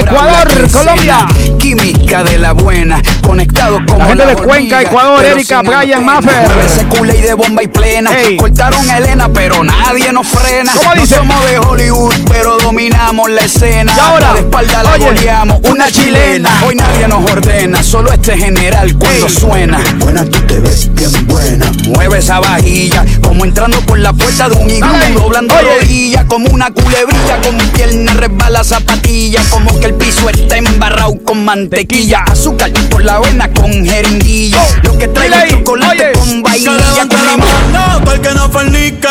[0.00, 0.70] Ecuador.
[0.72, 1.26] Colombia.
[1.58, 6.04] Química de la buena, conectado como La gente de Cuenca, Ecuador, Erika, Brian.
[6.04, 6.46] Maffer.
[6.46, 8.10] Mueve ese culé y de bomba y plena.
[8.18, 8.36] Ey.
[8.36, 10.72] Cortaron a Elena, pero nadie nos frena.
[10.72, 11.16] ¿Cómo No dice?
[11.16, 13.92] somos de Hollywood, pero dominamos la escena.
[13.96, 16.50] Y ahora, de espalda la oye, goleamos, una chilena.
[16.66, 19.32] Hoy nadie nos ordena, solo este general cuando Ey.
[19.32, 19.78] suena.
[19.98, 21.70] Buena, tú te ves bien buena.
[21.88, 25.78] Mueve esa vajilla, como entrando por la puerta de un iglú, doblando Oye.
[25.80, 31.44] rodillas, como una culebrilla, con pierna resbala zapatilla, como que el piso está embarrado con
[31.44, 36.12] mantequilla, azúcar por la avena con jeringuilla, lo que Dile es chocolate Oye.
[36.12, 37.72] con vainilla, con limón.
[37.72, 39.08] mano, para el que no fornique.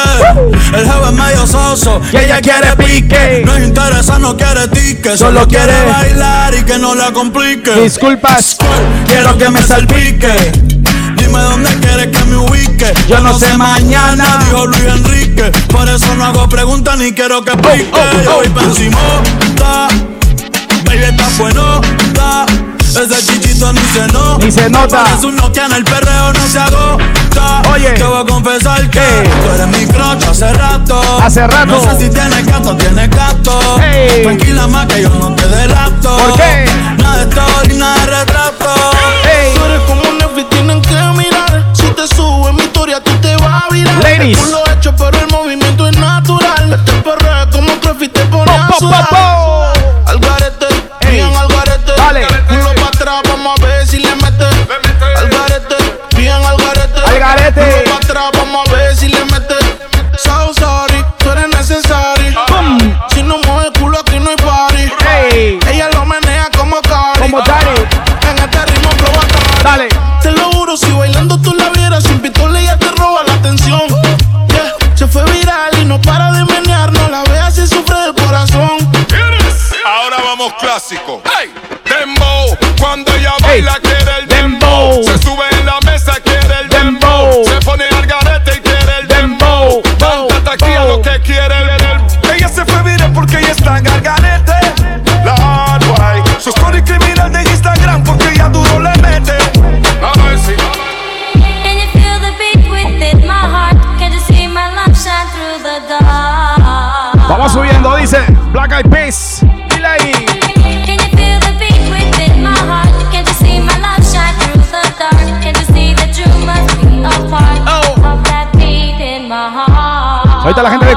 [0.73, 3.43] El jefe es medio soso Y ella quiere pique.
[3.45, 5.17] No interesa, no quiere tique.
[5.17, 7.71] Solo Solo quiere bailar y que no la complique.
[7.81, 8.57] Disculpas.
[9.07, 10.51] Quiero que me salpique.
[11.17, 12.93] Dime dónde quieres que me ubique.
[13.07, 14.39] Yo no sé mañana.
[14.45, 15.51] Dijo Luis Enrique.
[15.69, 17.89] Por eso no hago preguntas ni quiero que pique.
[17.93, 18.23] oh, oh.
[18.23, 19.87] Yo voy pa' encimota.
[20.85, 21.81] Baby, está bueno.
[22.89, 24.45] Ese chichito ni se nota.
[24.45, 25.03] Ni se nota.
[25.03, 27.61] Parece un Nokia en el perreo, no se agota.
[27.71, 27.91] Oye.
[27.91, 29.29] Te voy a confesar que ¿Qué?
[29.41, 31.01] tú eres mi crush hace rato.
[31.23, 31.65] Hace rato.
[31.67, 33.79] No sé si tienes gato, tienes gato.
[33.81, 34.23] Ey.
[34.23, 36.17] Tranquila más que yo no te delato.
[36.17, 36.65] ¿Por qué?
[36.97, 38.69] Nada de story, nada de retrato.
[39.23, 39.53] Ey.
[39.55, 41.65] Tú eres como Netflix, tienen que mirar.
[41.73, 43.95] Si te subo en mi historia, tú te vas a virar.
[44.03, 44.37] Ladies.
[44.37, 46.73] Tú lo hecho, pero el movimiento es natural.
[46.73, 49.07] Este perro es como Traffic te pone a Po, po, po, sudar.
[49.09, 49.48] po.
[80.79, 81.21] Clásico.
[81.83, 83.98] Dembow, cuando ella baila el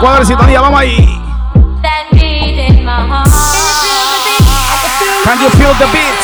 [0.03, 0.97] Ecuador sintonía, vamos ahí.
[5.25, 6.19] Can you feel the beat?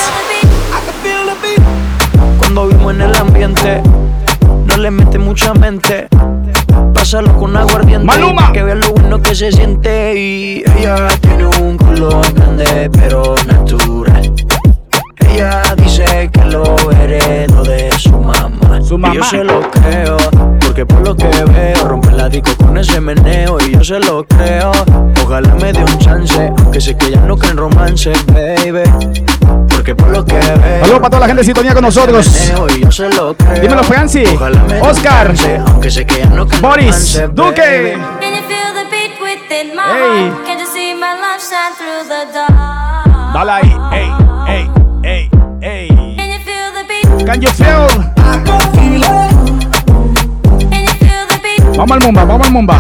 [2.38, 3.80] Cuando vimos en el ambiente,
[4.66, 6.08] no le mete mucha mente.
[6.92, 8.04] Pásalo con aguardiente.
[8.04, 8.50] Maluma.
[8.52, 10.12] Que vea lo bueno que se siente.
[10.18, 14.34] Y ella tiene un culo grande, pero natural.
[15.20, 18.82] Ella dice que lo heredó de su mamá.
[18.82, 19.14] Su Y mamá.
[19.14, 20.16] yo se lo creo,
[20.78, 23.58] porque por lo que veo, rompe la disco con ese meneo.
[23.66, 24.70] Y yo se lo creo,
[25.24, 26.52] ojalá me dé un chance.
[26.58, 28.88] Aunque sé que ya no creen romance, baby.
[29.68, 30.80] Porque por lo que veo.
[30.80, 32.48] Saludos para toda la gente de sintonía con nosotros.
[33.60, 34.22] Dímelo, Franci.
[34.80, 35.26] Oscar.
[35.34, 37.14] chance, Aunque sé que ya no creen Boris.
[37.16, 37.60] romance, Duque.
[37.60, 37.90] baby.
[38.20, 40.28] Can you feel the beat within my Hey.
[40.30, 40.46] heart?
[40.46, 43.34] Can you see my love shine through the dark?
[43.34, 43.76] Dale ahí.
[43.92, 44.10] Ey,
[44.46, 44.70] ey,
[45.02, 45.88] ey, ey.
[46.16, 47.26] Can you feel the beat?
[47.26, 49.27] Can you feel?
[51.78, 52.76] Vamos al Mumba, vamos al Mumba.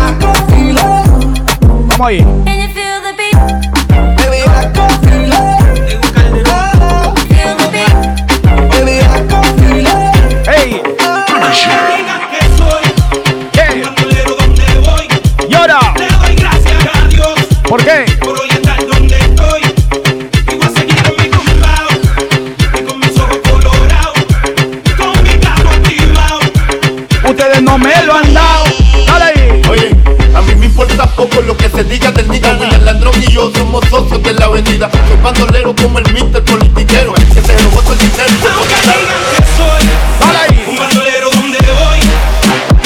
[1.86, 2.26] Vamos ahí.
[11.68, 11.87] Can
[30.98, 32.56] mí me importa poco lo que se diga del niga.
[32.58, 34.90] William Landrón y yo somos socios de la avenida.
[34.90, 37.14] Soy bandolero como el mister politiquero.
[37.16, 38.30] El que se robó todo el dinero.
[38.56, 39.88] Aunque digan que soy
[40.68, 42.00] un bandolero donde voy,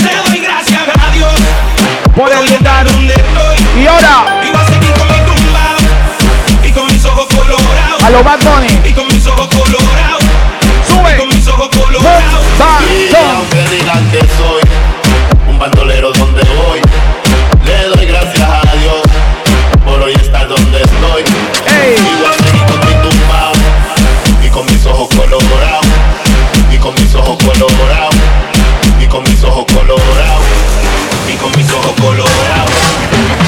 [0.04, 1.32] le doy gracias a Dios
[2.14, 3.82] Por el estar donde estoy.
[3.82, 4.42] Y ahora.
[4.42, 5.76] Y voy a seguir con mi tumbao
[6.64, 8.02] y con mis ojos colorados.
[8.02, 8.91] A lo Bad Bunny.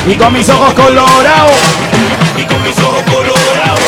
[0.07, 1.57] Y con mis ojos colorados.
[2.37, 3.81] Y con mis ojos colorados.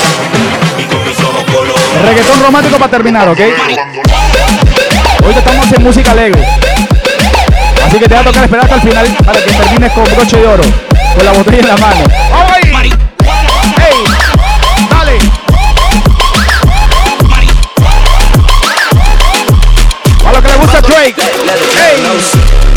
[0.79, 2.03] Y con mis ojos colorados.
[2.03, 3.39] Reggaetón romántico para terminar, ¿ok?
[5.25, 6.43] Hoy estamos en música alegre.
[7.87, 10.39] Así que te va a tocar esperar hasta el final para que termines con broche
[10.39, 10.63] de oro.
[11.17, 12.05] Con la botella en la mano.
[12.31, 12.91] ¡Vamos ahí!
[13.77, 14.05] ¡Ey!
[14.91, 15.19] ¡Dale!
[20.27, 21.15] A lo que le gusta a Drake.
[21.21, 22.76] ¡Ey!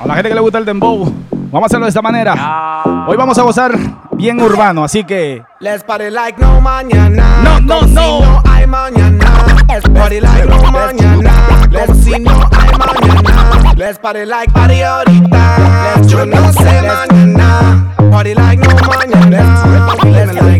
[0.00, 2.82] A la gente que le gusta el dembow, vamos a hacerlo de esta manera.
[3.06, 3.72] Hoy vamos a gozar
[4.12, 7.40] bien urbano, así que Let's party like no mañana.
[7.44, 8.20] No, no, Como si no.
[8.20, 9.24] no hay mañana.
[9.68, 11.32] Let's party like no mañana.
[11.72, 13.74] Como si no hay mañana.
[13.76, 15.56] Let's party like party ahorita.
[15.94, 17.94] Let's yo no sé mañana.
[18.10, 19.30] Party like no mañana.
[19.30, 20.59] Let's.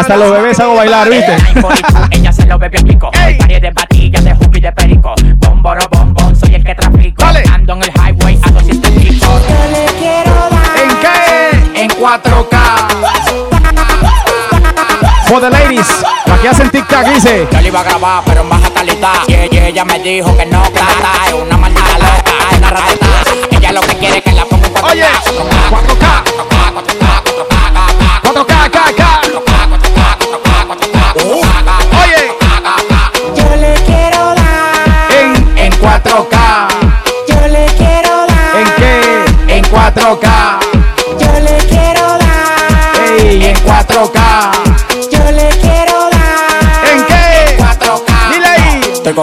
[0.00, 1.36] Hasta los bebés hago bailar, ¿viste?
[2.10, 3.10] Ella se lo bebió pico.
[3.10, 5.14] Paré de patillas, de jupi de perico.
[5.36, 7.22] Bomboro, bombón, soy el que trafico.
[7.52, 9.26] Ando en el highway a 200 pico.
[9.26, 10.78] Yo le quiero dar.
[10.82, 11.82] ¿En qué?
[11.82, 12.56] En 4K.
[15.26, 15.86] For the ladies,
[16.24, 17.46] la que hacen tic-tac dice.
[17.52, 19.12] Yo le iba a grabar, pero en baja calidad.
[19.28, 21.12] Y ella, ella me dijo que no, plata.
[21.26, 23.06] Es una maldita loca, es una ratita.
[23.50, 24.90] Ella lo que quiere es que la ponga en 4K.
[24.90, 25.50] Oye, 4K.
[25.70, 26.29] 4K,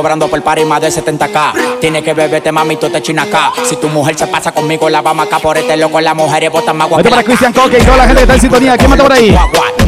[0.07, 1.79] cobrando por más de 70k.
[1.81, 3.51] Tienes que beberte, mami, tú te chinas acá.
[3.67, 5.99] Si tu mujer se pasa conmigo, la vamos acá por este loco.
[5.99, 6.87] Las mujeres botan más.
[6.89, 8.77] Esto para Cristian Coque y toda la gente que está en sintonía.
[8.77, 9.37] ¿Quién está por ahí?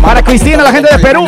[0.02, 1.26] Para Cristina, la gente de Perú.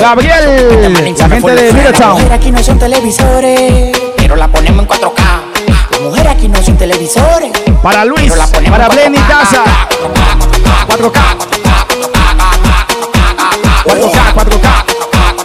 [0.00, 2.14] Gabriel, la gente de Middletown.
[2.14, 5.22] mujeres aquí no son televisores, pero la ponemos en 4K.
[5.92, 7.52] Las mujeres aquí no son televisores.
[7.80, 8.32] Para Luis,
[8.68, 9.62] para Blenny Casa.
[10.88, 11.20] 4K.
[13.84, 14.89] 4K, 4K.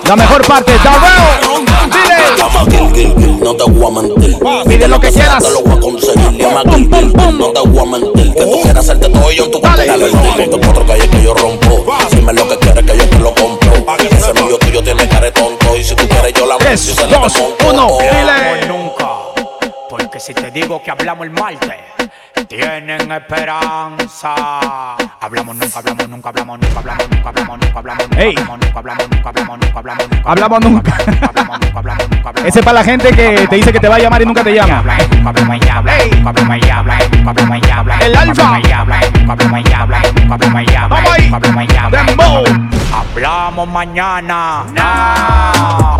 [0.06, 1.66] La mejor parte, Darrell.
[1.91, 3.39] Dile.
[3.43, 4.38] No te voy a mentir.
[4.68, 5.43] Pide lo que quieras.
[5.43, 6.32] Te lo voy a conseguir.
[6.38, 8.34] Llama Gil, Gil, no te voy a mentir.
[8.34, 9.82] Que tú quieras hacerte todo y yo en tu cuarto.
[9.86, 10.47] Dale, dale.
[10.47, 11.86] Te cuatro calles que yo rompo.
[12.12, 13.74] Dime lo que quieres que yo te lo compro.
[14.12, 15.76] Ese novio tuyo tiene cara tonto.
[15.76, 17.34] Y si tú quieres yo la se la dos,
[17.68, 18.68] uno, dile.
[18.68, 19.14] Nunca,
[19.98, 21.74] porque si te digo que hablamos el martes,
[22.50, 24.36] tienen esperanza.
[25.22, 28.22] Hablamos nunca, hablamos nunca, hablamos nunca, hablamos nunca, hablamos nunca, hablamos nunca,
[28.80, 30.93] hablamos nunca, hablamos nunca, hablamos nunca, hablamos nunca, Hablamos nunca.
[31.28, 33.96] hablamos nunca, hablamos nunca, Ese es para la gente que te dice que te va
[33.96, 34.84] a llamar y nunca te llama.
[38.02, 38.60] El alfa.
[42.91, 44.66] Hablamos mañana.
[44.74, 46.00] No.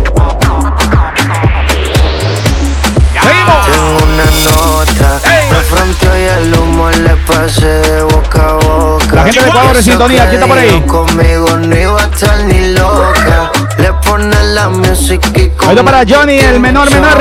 [7.25, 9.15] pasé de boca a boca.
[9.15, 10.81] La gente de Ecuador en sintonía, ¿quién está por ahí?
[10.81, 13.51] Conmigo no iba a estar ni loca.
[13.77, 17.17] Le pone la música y con Esto para Johnny, el menor menor.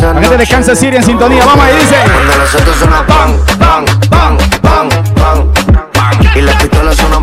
[0.00, 1.44] La gente de Kansas City en sintonía.
[1.44, 1.96] Vamos ahí, dice.
[2.04, 3.32] Cuando los suenan pam.
[6.34, 7.14] Y las pistolas suenan.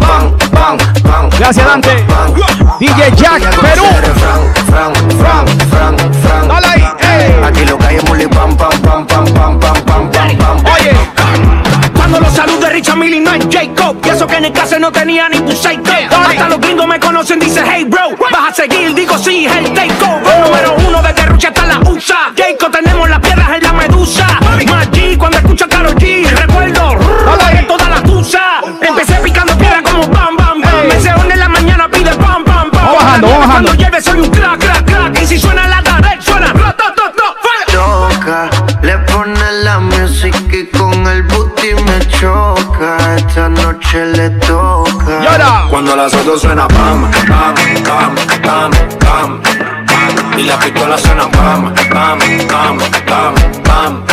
[1.40, 2.06] Gracias, Dante.
[2.80, 3.84] DJ Jack, Perú.
[4.70, 6.48] Fran, Fran, Fran, Fran.
[6.48, 7.44] Dale ahí, ey.
[7.44, 10.66] Aquí lo es muli pam, pam, pam, pam, pam, pam, pam, pam, pam.
[10.66, 10.96] Oye,
[12.22, 13.98] Cuando los saludos de Richard Millie no es Jacob.
[14.06, 17.00] Y eso que en el caso no tenía ni tu psycho Hasta los gringos me
[17.00, 21.26] conocen, dice hey bro Vas a seguir, digo sí, es el takeover Número uno de
[21.26, 22.32] Rucha hasta la USA.
[22.38, 24.28] Jacob tenemos las piedras en la medusa.
[24.70, 26.98] Más G cuando escucho a Karol G Recuerdo,
[27.54, 28.62] en toda la tusa.
[28.82, 30.88] Empecé picando piedra como bam, bam, bam.
[30.88, 32.94] Me se une en la mañana, pide pam, pam, pam.
[32.94, 33.70] Bajando, bajando.
[33.70, 35.22] Cuando lleve soy un crack, crack, crack.
[35.22, 35.82] Y si suena la
[43.92, 45.20] noche le toca.
[45.22, 45.68] Llora.
[45.70, 49.42] Cuando las dos suena pam, pam, pam, pam, pam.
[50.38, 54.06] Y la pistola suena pam, pam, pam, pam, pam.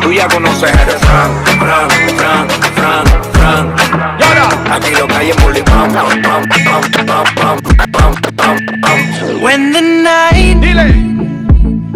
[0.00, 3.74] Tú ya conoces eres Fran, Fran, Fran, Fran, Fran.
[4.18, 4.74] Llora.
[4.74, 9.42] Aquí lo calle por pam, pam, pam, pam, pam, pam, pam, pam.
[9.42, 10.92] When the night Dile.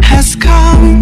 [0.03, 0.99] has come.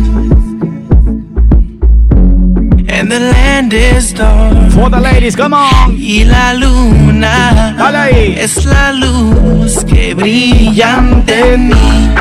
[3.09, 5.95] The land is dark For the ladies, come on.
[5.97, 8.35] y la luna Dale ahí.
[8.39, 12.15] es la luz que brilla ante mí.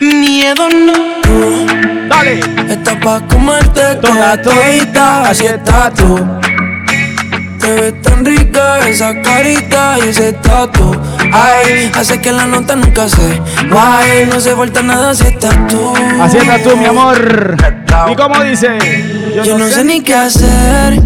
[0.00, 2.40] Miedo no, Dale.
[2.68, 6.18] está pa' comerte toda todita, así estás tú.
[7.58, 8.22] Te ves tan
[8.86, 10.96] esa carita y ese tatu.
[11.32, 13.40] Ay, hace que la nota nunca se
[13.76, 15.92] Ay, no se falta nada si estás tú.
[16.20, 17.56] Así estás tú, mi amor.
[18.10, 18.78] ¿Y cómo dice?
[19.44, 21.00] Yo no sé ni qué hacer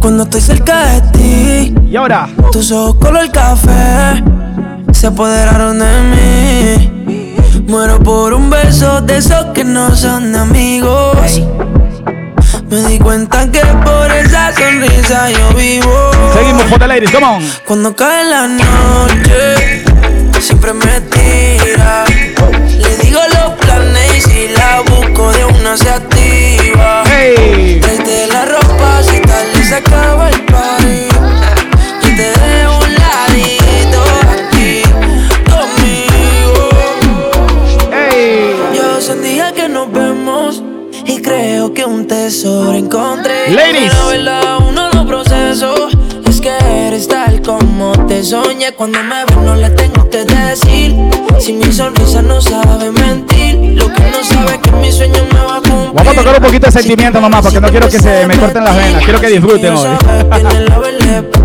[0.00, 1.74] Cuando estoy cerca de ti.
[1.90, 4.22] Y ahora, Tus ojos color café
[4.92, 7.64] Se apoderaron de mí.
[7.68, 11.42] Muero por un beso de esos que no son de amigos
[12.74, 16.10] Me di cuenta que por esa sonrisa yo vivo.
[16.34, 17.40] Seguimos the ladies, come on.
[17.64, 19.84] Cuando cae la noche
[20.40, 22.04] Siempre me tira.
[22.76, 27.04] Le digo los planes y si la busco de una se activa.
[27.06, 27.78] Hey.
[27.80, 31.08] Tráete la ropa si tal se acaba el party
[32.02, 32.53] Y te
[42.42, 43.50] encontré.
[43.50, 43.92] Ladies.
[43.92, 45.88] La verdad, uno lo proceso.
[46.26, 46.50] Es que
[46.86, 48.72] eres tal como te soñé.
[48.72, 50.94] Cuando me ves, no le tengo que decir.
[51.38, 53.76] Si mi sonrisa no sabe mentir.
[53.76, 55.92] Lo que no sabe es que mi sueño me va a cumplir.
[55.94, 58.64] Vamos a tocar un poquito de sentimiento nomás, porque no quiero que se me corten
[58.64, 59.04] las venas.
[59.04, 59.88] Quiero que disfruten hoy.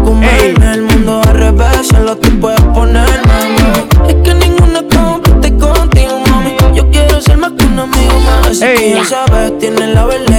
[0.03, 1.87] Comerme el mundo al revés.
[1.87, 3.09] Solo tú puedes ponerme.
[4.07, 6.55] Es que ninguna compite contigo, mami.
[6.73, 8.59] Yo quiero ser más que un amigo más.
[8.59, 10.29] Ya sabes, tiene la verdad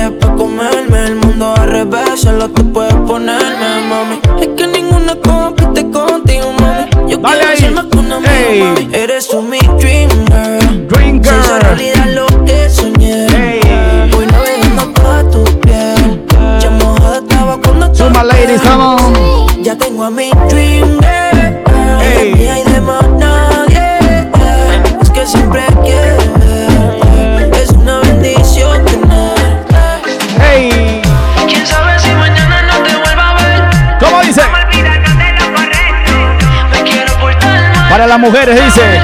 [0.60, 2.20] comerme el mundo al revés.
[2.20, 4.20] Solo tú puedes ponerme, mami.
[4.40, 7.10] Es que ninguna compite contigo, mami.
[7.10, 8.88] Yo quiero ser más que un amigo, mami.
[8.92, 10.09] Eres tú mi dream
[38.10, 39.00] las mujeres dice.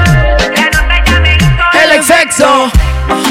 [1.81, 2.69] El exceso.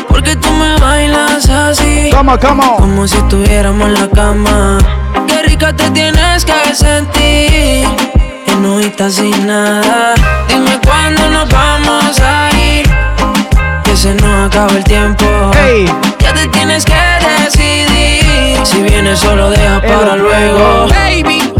[0.08, 2.76] Porque tú me bailas así ¿Cómo, cómo?
[2.76, 4.78] Como si estuviéramos en la cama.
[5.26, 7.86] Qué rica te tienes que sentir.
[8.46, 10.14] En no estás sin nada.
[10.48, 12.88] Dime cuándo nos vamos a ir.
[13.84, 15.26] Que se nos acaba el tiempo.
[16.20, 16.94] Ya te tienes que
[17.44, 18.64] decidir.
[18.64, 20.88] Si vienes solo deja para luego.
[20.88, 21.52] Baby,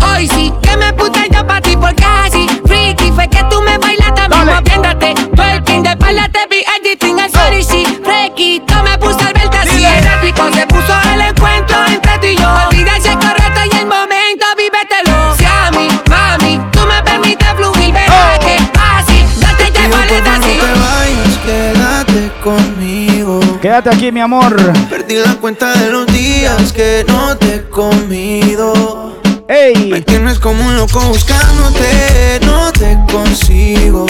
[4.77, 9.57] moviéndote Twerking de espalda te vi editing el sorry sí Fresquito me puse al verte
[9.57, 13.87] así Eléctrico se puso el encuentro entre tú y yo Olvida ese correcto y el
[13.87, 19.71] momento, vívetelo Si a mí, mami, tú me permites fluir Verás que así, no te
[19.71, 24.57] llevo Cuando así te vayas, quédate conmigo Quédate aquí, mi amor.
[24.89, 29.17] Perdí la cuenta de los días que no te he comido.
[29.49, 29.91] Ey.
[29.91, 34.07] Me tienes como un loco buscándote, no te consigo.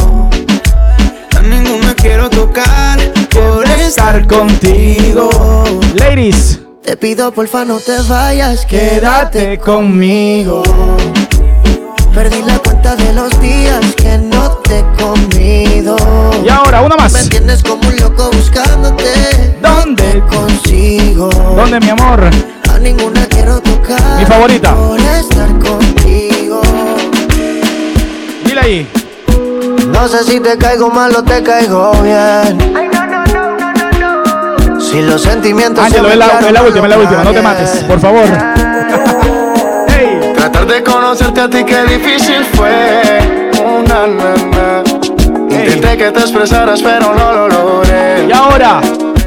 [1.66, 2.98] A ninguna quiero tocar
[3.30, 5.28] por estar contigo.
[5.94, 6.60] Ladies.
[6.84, 10.62] Te pido porfa no te vayas, Quédate conmigo.
[12.14, 15.96] Perdí la cuenta de los días que no te he comido.
[16.44, 17.12] Y ahora, una más.
[17.12, 19.56] Me tienes como un loco buscándote.
[19.60, 20.22] ¿Dónde?
[20.30, 21.28] consigo.
[21.30, 22.30] ¿Dónde, mi amor?
[22.72, 24.20] A ninguna quiero tocar.
[24.20, 24.72] Mi favorita.
[24.76, 26.60] Por estar contigo.
[28.44, 29.05] Dile ahí.
[29.96, 32.58] No sé si te caigo mal o te caigo bien.
[34.78, 37.24] Si los sentimientos Ángelo, se es la, es la última, es la no última.
[37.24, 38.24] No te mates, por favor.
[40.36, 43.50] Tratar de conocerte a ti qué difícil fue.
[43.64, 44.82] Una nana.
[45.48, 48.26] Intenté que te expresaras, pero no lo logré.
[48.28, 48.80] Y ahora.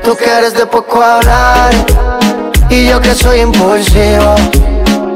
[0.04, 1.72] Tú que eres de poco hablar
[2.70, 4.36] y yo que soy impulsivo.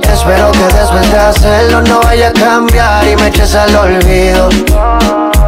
[0.01, 4.49] Espero que después de hacerlo no vaya a cambiar y me eches al olvido.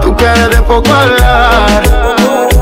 [0.05, 1.81] Tú que eres de poco hablar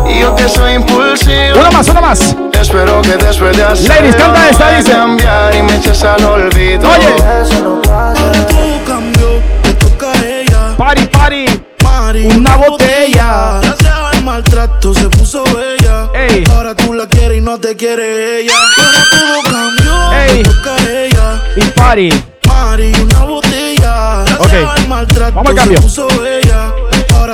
[0.08, 1.60] y yo que soy impulsivo.
[1.60, 2.36] Una más, una más.
[2.54, 4.92] Espero que después de hacerlo Ladies, canta esta, dice.
[4.92, 6.90] cambiar y me eches al olvido.
[6.90, 7.14] Oye.
[7.18, 9.28] Todo cambió,
[9.62, 10.78] te toca a ella.
[10.78, 11.46] Party, party.
[11.84, 13.60] Mari, Una botella.
[13.62, 16.08] Gracias al maltrato se puso bella.
[16.16, 16.46] Ey.
[16.56, 18.54] Ahora tú la quieres y no te quiere ella.
[18.78, 20.44] Pero todo cambió, Ey.
[20.44, 21.44] te toca a ella.
[21.58, 22.24] Y party.
[22.48, 24.24] Mari, una botella.
[24.40, 24.78] Gracias Ok.
[24.78, 25.78] al maltrato Vamos al cambio.
[25.80, 26.72] se puso bella.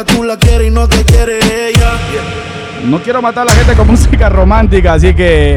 [0.06, 1.39] Tú la quieres y no te quiere
[1.70, 1.91] ella.
[2.86, 5.56] No quiero matar a la gente con música romántica, así que.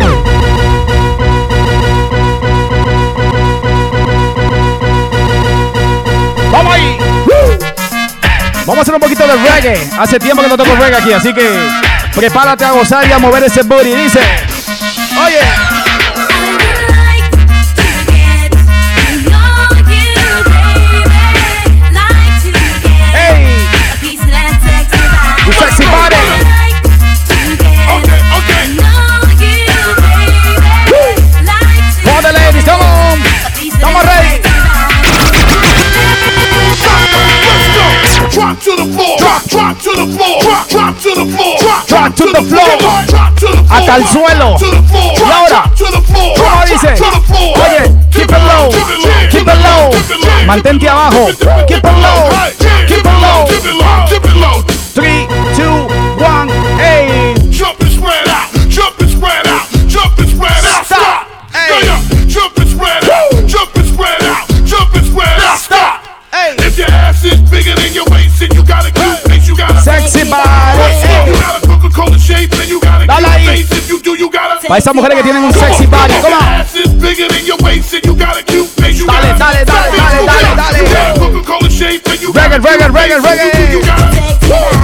[6.51, 6.99] ¡Vamos ahí!
[8.67, 9.91] Vamos a hacer un poquito de reggae.
[9.99, 11.49] Hace tiempo que no toco reggae aquí, así que
[12.15, 13.95] prepárate a gozar y a mover ese booty.
[13.95, 14.21] Dice:
[15.25, 15.39] Oye,
[25.73, 26.17] sexy body.
[32.03, 33.19] For the ladies, come on.
[33.57, 34.43] Estamos ready.
[38.33, 39.19] Drop to the floor.
[39.19, 40.41] Drop, drop to the floor.
[40.41, 41.59] Drop, drop to the floor.
[41.61, 42.79] Drop, Drop to the floor.
[43.07, 43.69] Drop to the floor.
[43.69, 44.57] Hasta el suelo.
[44.59, 45.13] To the floor.
[45.17, 46.35] Y ahora, Drop to the floor.
[46.37, 46.95] ¿cómo dice?
[46.97, 47.59] drop to the floor.
[47.65, 48.71] Oye, keep it low,
[49.31, 49.91] keep it low.
[50.47, 51.27] Mantente abajo.
[51.67, 52.29] Keep it low,
[52.89, 53.47] keep it low.
[53.47, 54.07] Keep it low.
[54.09, 54.63] Keep it low.
[54.95, 55.87] Three, two,
[56.21, 56.49] one,
[56.79, 57.35] hey.
[57.51, 60.85] Jump and spread out, jump and spread out, jump and spread out.
[60.87, 61.29] Stop.
[61.53, 61.69] Hey.
[61.71, 62.27] Yeah, yeah.
[62.27, 65.59] Jump and spread out, jump and spread out, jump and spread out.
[65.59, 66.05] Stop.
[66.33, 66.57] Hey.
[66.59, 69.47] If your ass is bigger than your waist, then you got a cute face.
[69.49, 70.49] You got a sexy body.
[71.05, 71.29] Hey.
[71.29, 73.71] You got a Coca-Cola shape, then you got a cute face.
[73.73, 74.67] If you do, you got a.
[74.67, 76.61] Para esas mujeres que tienen un sexy body, come on.
[76.63, 78.99] If your ass is bigger than your waist, you got a cute face.
[78.99, 81.33] You dale, got a dale, dale, dale, dale, dale.
[82.33, 82.97] Reggae, reggae.
[82.99, 84.82] Reggae, reggae,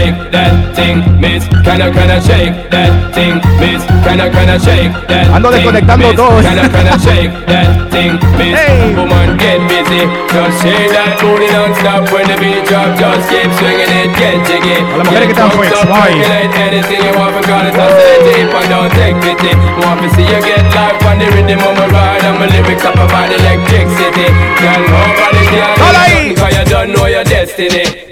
[0.00, 1.44] Shake that thing, miss.
[1.60, 3.84] Can I, can I shake that thing, miss?
[4.00, 6.16] Can I, can I shake that Ando thing, desconectando miss?
[6.16, 6.40] todo.
[6.40, 8.56] Can I, can I shake that thing, miss?
[8.56, 8.96] Hey.
[8.96, 10.08] Woman, get busy.
[10.32, 12.96] Just shake that booty non-stop when the beat drop.
[12.96, 14.80] Just keep swinging it, get jiggy.
[14.80, 16.16] A las mujeres que están pues, Up, vamos ahí.
[16.16, 19.52] percolate anything you want, because it's set deep and don't take pity.
[19.84, 22.88] Want to see you get life on the rhythm of my ride and my lyrics
[22.88, 24.32] up about electricity.
[24.64, 26.32] Girl, nobody can do Dale ahí.
[26.32, 28.08] nothing 'cause you don't know your destiny.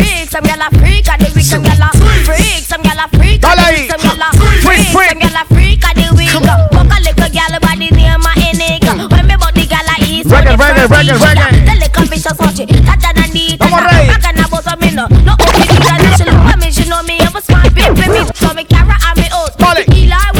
[0.00, 1.90] Freak, some gyal a freak, and the weak, some gyal a
[2.24, 4.30] freak, some gyal a freak, and the weak, some gyal a
[4.64, 6.30] Freak, some gyal a freak, and the weak.
[6.30, 8.92] Fuck a little gyal by the name of Eniga.
[8.96, 9.10] Mm.
[9.10, 11.48] When me bought the gyal a east, Reggae, the reggae, reggae, reggae.
[11.68, 13.58] The little bitch a such it, that and a neat.
[13.60, 14.08] Vamos, Rey.
[14.08, 15.10] I can about a minute.
[15.24, 18.24] No the gyal she look at me, she know me have a smart big baby.
[18.34, 19.84] So me carry on me out, Dale.
[19.92, 20.39] heal her with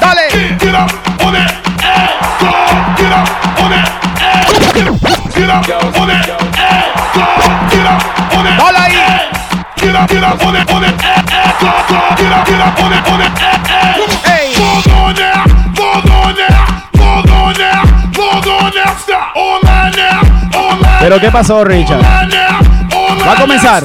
[0.00, 0.22] Dale.
[14.24, 14.52] Ahí.
[21.00, 22.02] Pero qué pasó, Richard?
[23.26, 23.82] Va a comenzar.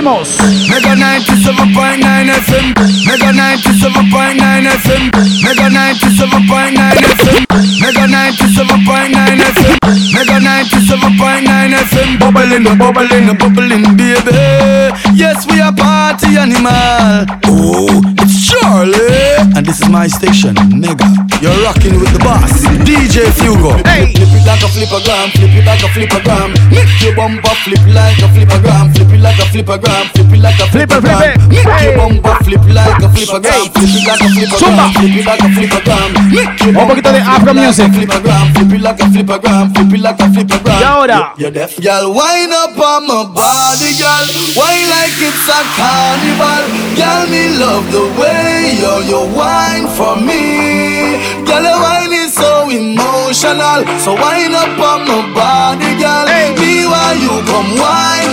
[0.02, 0.12] ¡Hey!
[0.12, 0.36] Seguimos.
[0.68, 2.74] Mega 97.9 FM.
[3.06, 5.10] Mega 97.9 FM.
[5.42, 7.46] Mega 97.9 FM.
[7.80, 9.78] Mega 97.9 FM.
[10.12, 12.18] Mega 97.9 FM.
[12.18, 14.32] Bubbling, bubbling, bubbling, baby.
[15.14, 17.26] Yes, we are party animal.
[17.46, 19.38] Oh, it's Charlie.
[19.56, 21.06] And this is my station, Mega.
[21.40, 23.80] You're rocking with the boss, DJ Fugo.
[24.52, 26.50] Like a flippergram, flip it like a flippergram.
[26.68, 30.60] Make your bumper flip like a flippergram, flip it like a flippergram, flip it like
[30.60, 31.32] a Flip it, flip flippergram.
[31.32, 31.48] it.
[31.48, 34.28] Make your bumper flip like a flippergram, flip it like a
[34.60, 34.92] Zumba.
[34.92, 36.08] flippergram, flip it like a flippergram.
[36.36, 39.64] Make your Un poquito de bumper flip like a flippergram, flip it like a flippergram,
[39.74, 40.80] flip it like a flippergram.
[40.80, 41.16] Y ahora.
[41.16, 42.12] You- You're deaf, girl.
[42.12, 44.26] Wind up on my body, girl.
[44.54, 46.62] Wine like it's a carnival.
[47.00, 51.16] Girl, me love the way you you wine for me.
[51.48, 53.80] Girl, your wine is so emotional.
[53.98, 54.12] So
[54.42, 56.26] wind up on my body, girl.
[56.26, 56.54] Hey.
[56.58, 57.74] Me while you come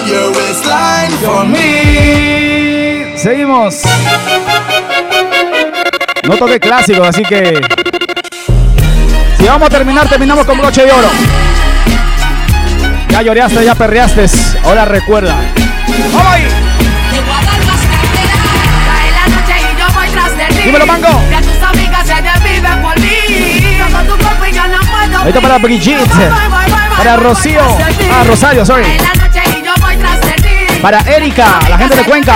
[0.07, 3.17] your waistline for me.
[3.17, 3.81] Seguimos.
[6.27, 7.61] No toqué clásicos, así que.
[9.37, 11.09] Si vamos a terminar, terminamos con broche de oro.
[13.09, 14.25] Ya lloreaste, ya perreaste.
[14.63, 15.35] Ahora recuerda.
[16.13, 16.47] ¡Vamos ahí!
[20.63, 21.21] Dímelo, mango.
[25.27, 26.29] Está para Brigitte.
[26.97, 27.61] Para Rocío.
[27.61, 28.85] Ah, Rosario, sorry.
[30.81, 32.35] Para Erika, la gente de Cuenca.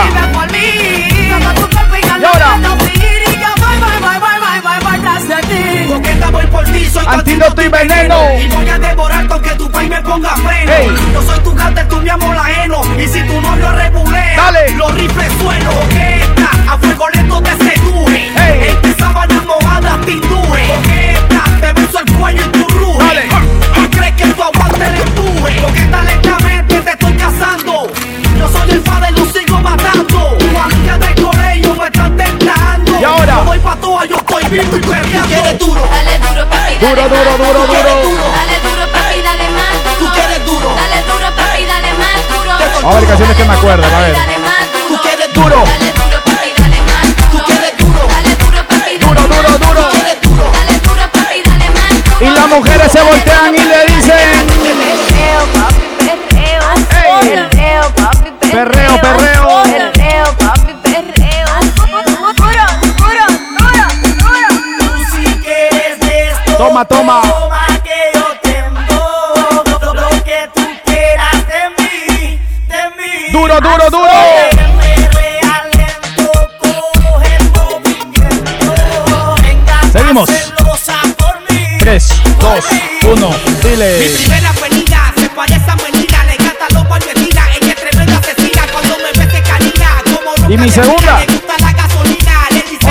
[7.07, 8.15] Antídoto y veneno.
[8.39, 10.71] Y voy a devorar con que tu país me ponga freno.
[11.13, 12.81] Yo soy tu gata, tú mi amor ajeno.
[12.97, 14.71] Y si tu novio rebulea, Dale.
[14.71, 15.71] los rifles suelo.
[15.71, 18.77] Coqueta, a fuego lento te seduje.
[18.81, 20.67] Tu sábana mojada te induje.
[20.67, 22.72] Coqueta, te beso el cuello y tu
[25.62, 27.88] Coqueta, lentamente te estoy cazando.
[28.38, 30.38] Yo soy el padre, lo sigo matando.
[30.39, 32.99] Tu amiga del colegio me están tentando.
[32.99, 33.36] ¿Y ahora?
[33.38, 35.28] Yo voy pa' toa, yo estoy vivo y perreando.
[35.28, 35.82] ¿Quieres duro?
[35.89, 37.74] Dale duro, papi, dale Duro, duro, más duro, duro.
[37.74, 39.95] Dale duro, papi, dale más duro.
[39.99, 40.70] ¿Tú quieres duro?
[40.76, 42.51] Dale duro, papi, dale más duro.
[42.84, 44.14] Vamos a ver canciones que me acuerdo, a ver.
[44.14, 45.01] ¿Tú duro.
[45.01, 45.64] quieres Duro.
[45.64, 47.30] Dale duro, papi, dale más duro.
[47.32, 48.01] ¿Tú quieres duro?
[48.08, 49.89] Dale duro, papi, Duro, duro, duro.
[49.91, 50.45] ¿Quieres duro?
[50.54, 52.18] Dale duro, papi, dale más duro.
[52.22, 54.53] Y las mujeres se voltean y le dicen.
[58.53, 59.47] Perreo, perreo.
[60.83, 61.23] Perreo.
[62.95, 64.43] Duro, duro, duro.
[66.57, 67.21] Toma, toma.
[67.83, 68.25] Que yo
[69.93, 72.39] lo que tú quieras de mí.
[73.31, 74.11] Duro, duro, duro.
[79.91, 80.29] Seguimos.
[80.29, 81.77] celosa por mí.
[81.79, 82.65] 3, 2,
[83.03, 83.29] 1.
[83.29, 84.72] Mi Dile.
[90.54, 91.20] ¿Y mi segunda?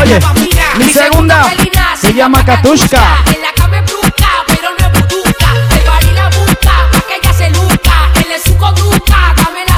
[0.01, 0.19] Oye,
[0.79, 1.49] mi segunda
[1.95, 3.19] se llama Katushka.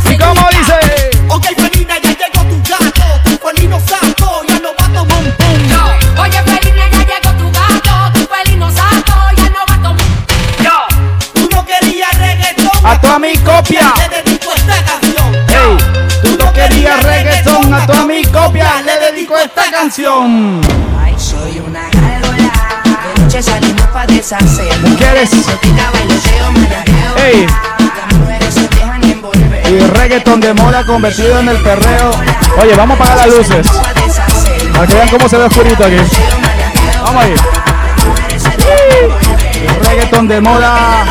[0.08, 1.10] ¿Y cómo dice?
[1.28, 5.32] Ok, Felina, ya llegó tu gato, tu felino santo, ya no va a tomar un
[5.32, 6.22] pum.
[6.22, 8.12] Oye, Felina, ya llegó tu gato.
[8.14, 10.06] Tu felino saco, ya no va a tomar.
[10.62, 10.86] Yo,
[11.34, 13.93] tú no querías reggaetón, A tu mi copia.
[19.84, 20.62] Canción.
[20.98, 22.82] Ay, soy una gárgola.
[23.14, 24.80] De noche salimos pa' deshacer.
[24.80, 25.30] Mujeres.
[25.30, 27.16] Exótica, bailoteo, manajeo.
[27.18, 27.46] Ey.
[27.46, 29.62] Las mujeres se dejan envolver.
[29.70, 32.12] Y reggaetón de moda convertido en el perreo.
[32.62, 33.66] Oye, vamos a apagar las luces.
[34.72, 35.96] Para que vean cómo se ve oscurito aquí.
[37.02, 37.34] Vamos ahí.
[39.60, 41.04] Y reggaetón de moda.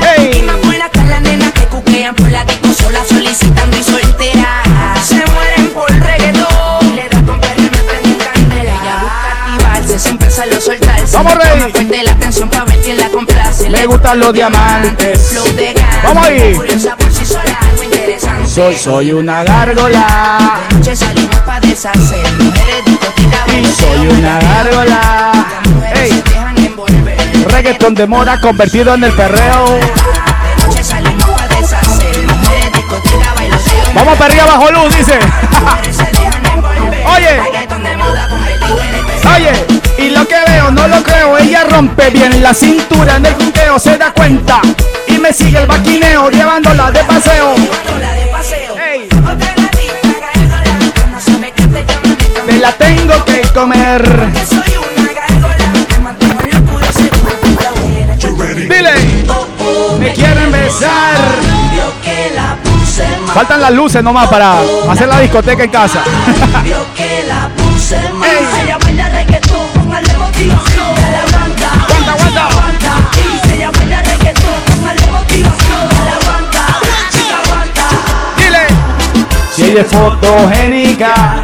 [0.00, 0.55] Hey.
[11.26, 11.50] Vamos, Rey.
[11.58, 13.68] Toma fuerte la atención pa' ver quién la complace.
[13.68, 15.34] Le gustan los diamantes.
[15.56, 15.74] De.
[16.04, 16.56] Vamos ahí.
[18.46, 20.60] Soy, soy una gárgola.
[20.68, 22.32] De noche salimos pa' deshacer.
[22.38, 25.32] Mujeres discoteca, Y soy una gárgola.
[25.34, 26.10] Las mujeres Ey.
[26.10, 27.16] se dejan envolver.
[27.50, 29.66] Reggaetón de moda convertido en el perreo.
[29.66, 32.26] De noche salimos pa' deshacer.
[32.26, 35.18] Mujeres discoteca, bailoteo, Vamos para arriba bajo luz, dice.
[35.60, 35.96] mujeres
[40.88, 44.60] no lo creo, ella rompe bien la cintura en el junteo, se da cuenta
[45.08, 47.54] y me sigue el vaquineo, llevándola de paseo.
[48.78, 49.08] Ey.
[52.46, 54.02] Me la tengo que comer.
[58.54, 58.92] Dile,
[59.98, 61.16] me quieren besar.
[63.34, 66.02] Faltan las luces nomás para hacer la discoteca en casa.
[68.24, 68.55] Ey.
[79.80, 81.42] Es fotogénica,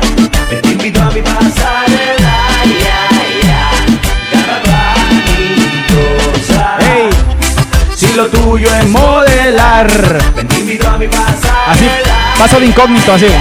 [0.48, 3.08] Te invito a mi pasarela, ya,
[3.42, 3.70] ya.
[6.78, 7.10] Hey,
[7.94, 9.90] si lo tuyo es modelar.
[10.48, 11.64] Te invito a mi pasarela.
[11.68, 11.88] Así,
[12.38, 13.26] paso de incógnito, así.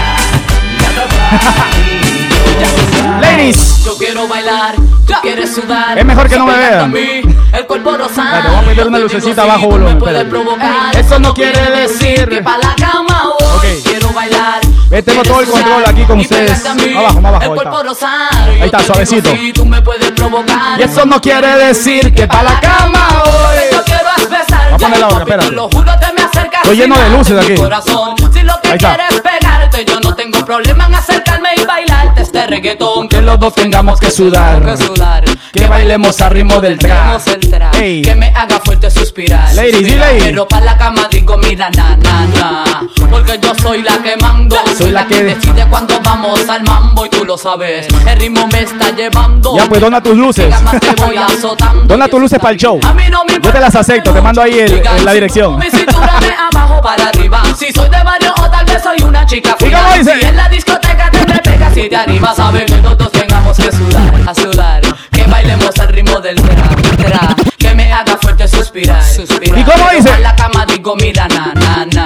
[3.21, 5.97] Ladies, Yo quiero bailar, tú quieres sudar.
[5.97, 6.79] Es mejor que no me vean.
[6.81, 7.21] a mí,
[7.53, 8.27] El cuerpo rosado.
[8.27, 10.43] Espérate, vamos a meter una lucecita sí, bajo tú me volumen, puedes espérate.
[10.43, 10.95] provocar.
[10.97, 13.47] Eso no quiere decir- Que pa' la cama voy.
[13.57, 13.65] Ok.
[13.83, 14.59] Quiero bailar.
[14.91, 16.61] Ve, tengo todo el control aquí con ustedes.
[16.75, 17.55] mí, Abajo, más abajo,
[18.35, 18.83] ahí está.
[18.83, 19.33] suavecito.
[19.33, 23.57] y eso no quiere decir que para la cama hoy.
[23.71, 25.55] Voy a poner la otra, espérate.
[26.55, 27.55] Estoy lleno de luces aquí.
[27.55, 28.97] Lo que Ahí está.
[30.52, 33.08] Problema en acercarme y bailarte este reggaetón.
[33.08, 34.62] Que los dos tengamos que sudar.
[34.66, 35.24] Que sudar.
[35.54, 37.22] Que bailemos a ritmo del trap.
[37.80, 38.02] Ey.
[38.02, 39.54] Que me haga fuerte suspirar.
[39.54, 39.93] Ladies, suspirar.
[39.93, 40.24] sí, ladies.
[40.26, 42.64] Pero pa' la cama digo, mira, na, na, na.
[43.10, 44.58] Porque yo soy la que mando.
[44.78, 47.88] Soy la que decide cuando vamos al mambo y tú lo sabes.
[48.06, 49.56] El ritmo me está llevando.
[49.56, 50.54] Ya, pues dona tus luces.
[50.82, 51.84] Te voy azotando.
[51.86, 52.78] Dona tus luces para el show.
[52.84, 55.58] A mí no me Yo te las acepto, te mando ahí el- el- la dirección.
[55.58, 57.41] Mi cintura de abajo para arriba.
[57.58, 59.80] Si soy de barrio o tal vez soy una chica ¿Y fina.
[59.82, 60.20] cómo dice?
[60.20, 64.13] Si en la discoteca te repegas si te animas, sabes que todos tengamos que sudar,
[64.27, 64.81] a sudar.
[65.11, 67.39] Que bailemos al ritmo del trap.
[67.57, 69.59] Que me haga fuerte suspirar, suspirar.
[69.59, 70.09] ¿Y cómo dice?
[70.09, 72.05] pa' la cama digo, mira, na, na, na.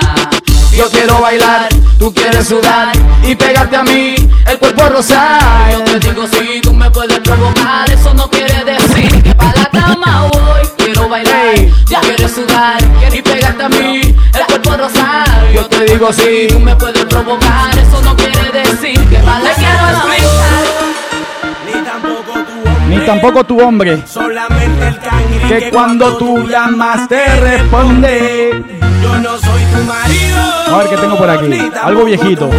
[0.75, 2.91] Yo quiero bailar, tú quieres sudar
[3.23, 4.15] y pegarte a mí,
[4.45, 5.71] el cuerpo rosar.
[5.71, 9.69] Yo te digo si tú me puedes provocar, eso no quiere decir que para la
[9.69, 10.67] cama voy.
[10.77, 11.55] Quiero bailar,
[11.87, 12.77] ya quieres sudar
[13.13, 14.01] y pegarte a mí,
[14.33, 15.24] el cuerpo rosar.
[15.55, 19.53] Yo te digo si tú me puedes provocar, eso no quiere decir que para la
[19.53, 20.15] cama
[22.89, 24.05] Ni tampoco tu hombre.
[24.05, 28.65] Solamente el cangri Que cuando tú llamas te responde.
[29.01, 30.73] Yo no soy tu marido.
[30.73, 31.71] A ver qué tengo por aquí.
[31.81, 32.49] Algo viejito.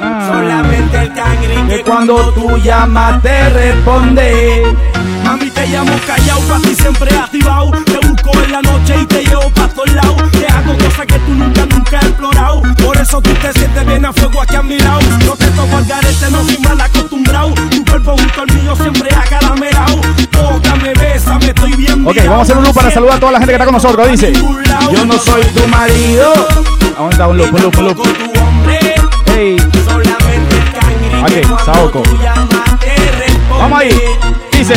[0.00, 0.30] Ah.
[0.32, 4.62] Solamente el cangri Que cuando tú llamas te responde.
[5.24, 7.72] Mami, te llamo callao, pa' ti siempre activado.
[7.84, 8.01] Te
[8.44, 10.30] en la noche y te llevo pa' todos lados.
[10.32, 12.62] Te hago cosas que tú nunca, nunca has explorado.
[12.84, 15.00] Por eso tú te sientes bien a fuego aquí a mi lado.
[15.26, 17.54] No te toco al garete, no soy mal acostumbrado.
[17.70, 20.00] Tu cuerpo junto al mío siempre acaramelao.
[20.30, 23.38] Tócame, bésame, estoy bien Ok, vamos a hacer un loop para saludar a toda la
[23.38, 24.10] gente que está con nosotros.
[24.10, 26.32] Dice: Yo no soy tu marido.
[26.98, 28.00] Vamos a un loop, un loop, un loop.
[29.34, 29.56] Hey.
[31.22, 32.02] Ok, Saoko.
[33.58, 34.00] Vamos ahí.
[34.52, 34.74] Dice.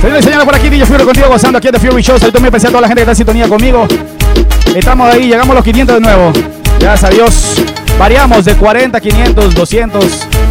[0.00, 2.18] Señores y por aquí DJ Fury contigo gozando aquí en The Fury Show.
[2.18, 3.86] Saludos muy especial a toda la gente que está en sintonía conmigo.
[4.74, 6.32] Estamos ahí, llegamos a los 500 de nuevo.
[6.78, 7.62] Gracias a Dios.
[7.98, 10.04] Variamos de 40, 500, 200.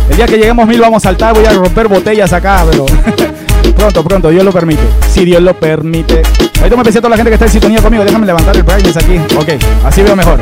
[0.09, 1.33] El día que lleguemos 1000 vamos a saltar.
[1.33, 2.85] Voy a romper botellas acá, pero
[3.75, 4.83] pronto, pronto, Dios lo permite.
[5.11, 6.21] Si Dios lo permite.
[6.63, 8.03] Ahí muy especial a toda la gente que está en sintonía conmigo.
[8.03, 9.17] Déjame levantar el brightness aquí.
[9.37, 9.49] Ok,
[9.83, 10.39] así veo mejor.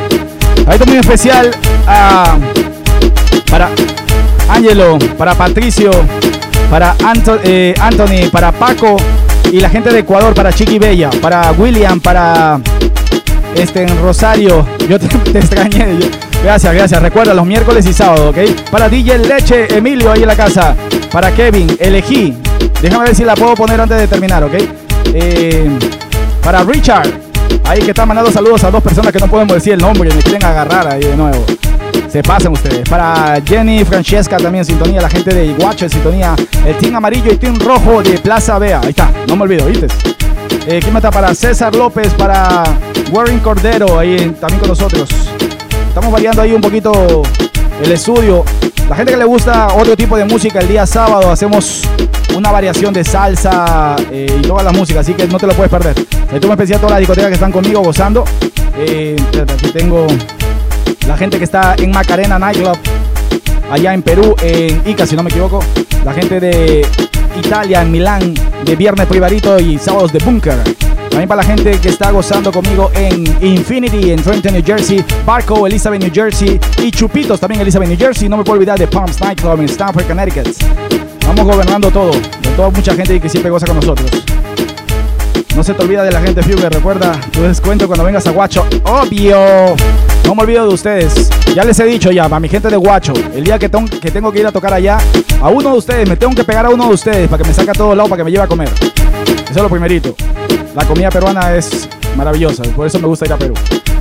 [0.68, 1.56] Ahí muy especial
[1.88, 2.38] a
[3.50, 3.70] para
[4.50, 5.91] Angelo, para Patricio,
[6.70, 6.95] para
[7.43, 8.98] eh, Anthony, para Paco
[9.52, 12.60] y la gente de Ecuador, para Chiqui Bella, para William, para
[13.56, 14.66] este Rosario.
[14.89, 15.06] Yo te,
[15.38, 15.98] extrañé.
[16.00, 16.08] yo-
[16.43, 17.02] gracias, gracias.
[17.02, 18.38] Recuerda los miércoles y sábado, ¿ok?
[18.72, 20.76] Para DJ Leche, Emilio ahí en la casa.
[21.12, 22.36] Para Kevin, elegí.
[22.82, 24.54] Déjame ver si la puedo poner antes de terminar, ¿ok?
[25.14, 25.70] Eh,
[26.43, 27.08] para Richard,
[27.66, 30.22] ahí que está mandando saludos a dos personas que no podemos decir el nombre me
[30.22, 31.43] quieren agarrar ahí de nuevo.
[32.18, 32.89] Se pasen ustedes.
[32.89, 37.38] Para Jenny, Francesca también sintonía, la gente de Iguacho en sintonía, el team amarillo y
[37.38, 38.82] team rojo de Plaza Vea.
[38.82, 39.86] Ahí está, no me olvido, ¿viste?
[40.65, 41.11] Eh, ¿Quién está?
[41.11, 42.63] Para César López, para
[43.11, 45.07] Warren Cordero, ahí también con nosotros.
[45.89, 47.22] Estamos variando ahí un poquito
[47.84, 48.43] el estudio.
[48.89, 51.84] La gente que le gusta otro tipo de música, el día sábado hacemos
[52.36, 55.70] una variación de salsa eh, y toda la música, así que no te lo puedes
[55.70, 55.93] perder.
[56.32, 58.26] Me especial a todas las discotecas que están conmigo gozando.
[58.76, 59.15] Eh,
[59.53, 60.07] aquí tengo
[61.08, 62.78] la gente que está en Macarena Nightclub,
[63.72, 65.60] allá en Perú, en Ica, si no me equivoco.
[66.03, 66.86] La gente de
[67.39, 68.34] Italia, en Milán,
[68.66, 70.58] de viernes privarito y sábados de Bunker.
[71.10, 75.66] También para la gente que está gozando conmigo en Infinity, en Trenton, New Jersey, Barco,
[75.66, 78.30] Elizabeth, New Jersey y Chupitos también Elizabeth, New Jersey.
[78.30, 80.47] No me puedo olvidar de Palms Nightclub en Stamford, Connecticut.
[81.26, 84.12] Vamos gobernando todo, de toda mucha gente que siempre goza con nosotros.
[85.58, 88.64] No se te olvida de la gente Fugue, recuerda tu descuento cuando vengas a Guacho.
[88.84, 89.76] Obvio.
[90.24, 91.32] No me olvido de ustedes.
[91.55, 93.68] Ya les he dicho ya, a mi gente de Guacho, el día que,
[93.99, 94.99] que tengo que ir a tocar allá,
[95.41, 97.55] a uno de ustedes, me tengo que pegar a uno de ustedes para que me
[97.55, 98.70] saque a todos lados, para que me lleve a comer.
[98.70, 100.14] Eso es lo primerito.
[100.76, 103.55] La comida peruana es maravillosa, por eso me gusta ir a Perú.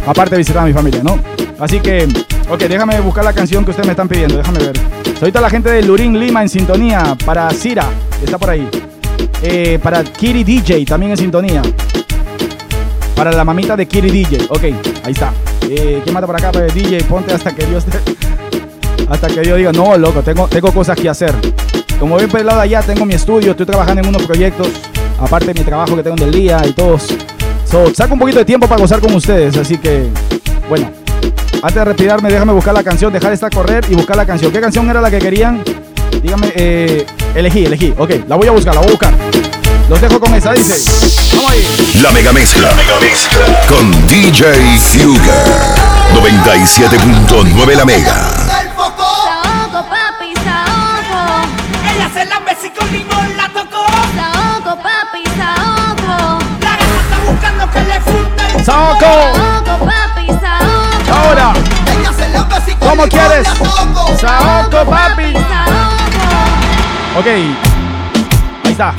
[0.06, 1.18] Aparte de visitar a mi familia, ¿no?
[1.58, 2.06] Así que,
[2.50, 4.78] ok, déjame buscar la canción que ustedes me están pidiendo, déjame ver.
[5.22, 7.86] Ahorita la gente de Lurín Lima en sintonía, para Cira,
[8.22, 8.68] está por ahí.
[9.42, 11.62] Eh, para Kiri DJ, también en sintonía.
[13.14, 14.62] Para la mamita de Kiri DJ, ok,
[15.04, 15.32] ahí está.
[15.68, 16.52] Eh, ¿Quién mata por acá?
[16.52, 17.98] Pues, DJ, ponte hasta que Dios te...
[19.08, 21.32] Hasta que Dios diga, no, loco, tengo, tengo cosas que hacer.
[22.00, 24.68] Como ven por allá, tengo mi estudio, estoy trabajando en unos proyectos,
[25.20, 27.14] aparte de mi trabajo que tengo del día y todos.
[27.70, 30.08] So, saco un poquito de tiempo para gozar con ustedes, así que,
[30.68, 30.90] bueno,
[31.62, 34.52] antes de retirarme, déjame buscar la canción, dejar esta correr y buscar la canción.
[34.52, 35.62] ¿Qué canción era la que querían?
[36.26, 37.06] Dígame, eh,
[37.36, 39.14] elegí, elegí, ok, la voy a buscar, la voy a buscar.
[39.88, 40.74] Los dejo con esa, dice.
[41.36, 41.62] Vamos ahí.
[42.02, 42.70] La mega mezcla.
[43.68, 45.44] Con DJ Fugger.
[46.16, 48.45] 97.9 la mega.
[67.18, 67.26] Ok.
[68.64, 68.94] Ahí está.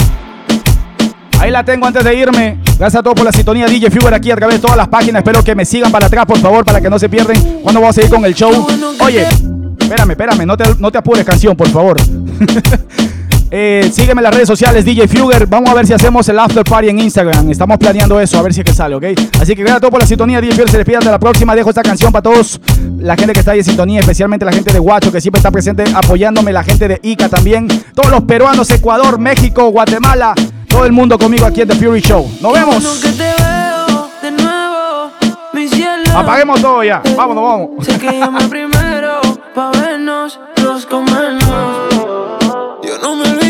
[1.39, 2.57] Ahí la tengo antes de irme.
[2.79, 5.19] Gracias a todos por la sintonía DJ Figure aquí a través de todas las páginas.
[5.19, 7.95] Espero que me sigan para atrás, por favor, para que no se pierden cuando vamos
[7.95, 8.67] a seguir con el show.
[9.01, 9.27] Oye,
[9.79, 11.97] espérame, espérame, no te, no te apures, canción, por favor.
[13.49, 15.47] Eh, sígueme en las redes sociales, DJ Fugger.
[15.47, 17.49] Vamos a ver si hacemos el after party en Instagram.
[17.49, 19.05] Estamos planeando eso, a ver si es que sale, ¿ok?
[19.39, 20.41] Así que gracias a todos por la sintonía.
[20.41, 21.55] DJ Fugger se despide hasta la próxima.
[21.55, 22.59] Dejo esta canción para todos.
[22.97, 25.51] La gente que está ahí en sintonía, especialmente la gente de Guacho, que siempre está
[25.51, 26.51] presente apoyándome.
[26.51, 27.67] La gente de Ica también.
[27.93, 30.33] Todos los peruanos, Ecuador, México, Guatemala.
[30.67, 32.29] Todo el mundo conmigo aquí en The Fury Show.
[32.41, 33.03] Nos vemos.
[36.13, 37.01] Apaguemos todo ya.
[37.15, 37.85] Vámonos, vamos.
[37.85, 38.09] Sé que
[38.49, 39.21] primero
[39.53, 42.16] pa' vernos, los comernos.
[43.07, 43.46] Yo no me olvido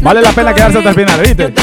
[0.00, 1.54] Vale la pena quedarse hasta el final, ¿viste?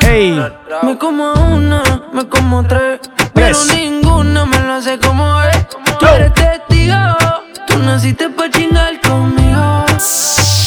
[0.00, 0.38] Hey.
[0.82, 3.00] Me como una, me como tres,
[3.32, 5.66] pero ninguna me lo hace como es.
[5.98, 6.96] Tú eres testigo,
[7.66, 9.84] tú naciste pa' chingar conmigo.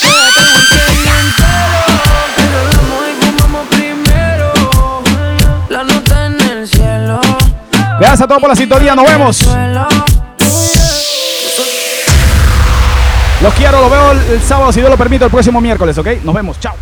[0.02, 1.46] Quédate en el que entero,
[2.36, 4.54] pero damos y fumamos primero.
[5.70, 7.20] La nota en el cielo.
[8.00, 8.96] Gracias a todos por la sintonía.
[8.96, 9.48] Nos vemos.
[13.42, 16.08] Los quiero, los veo el, sábado, si Dios lo permite, el próximo miércoles, ¿ok?
[16.24, 16.74] Nos vemos, chao.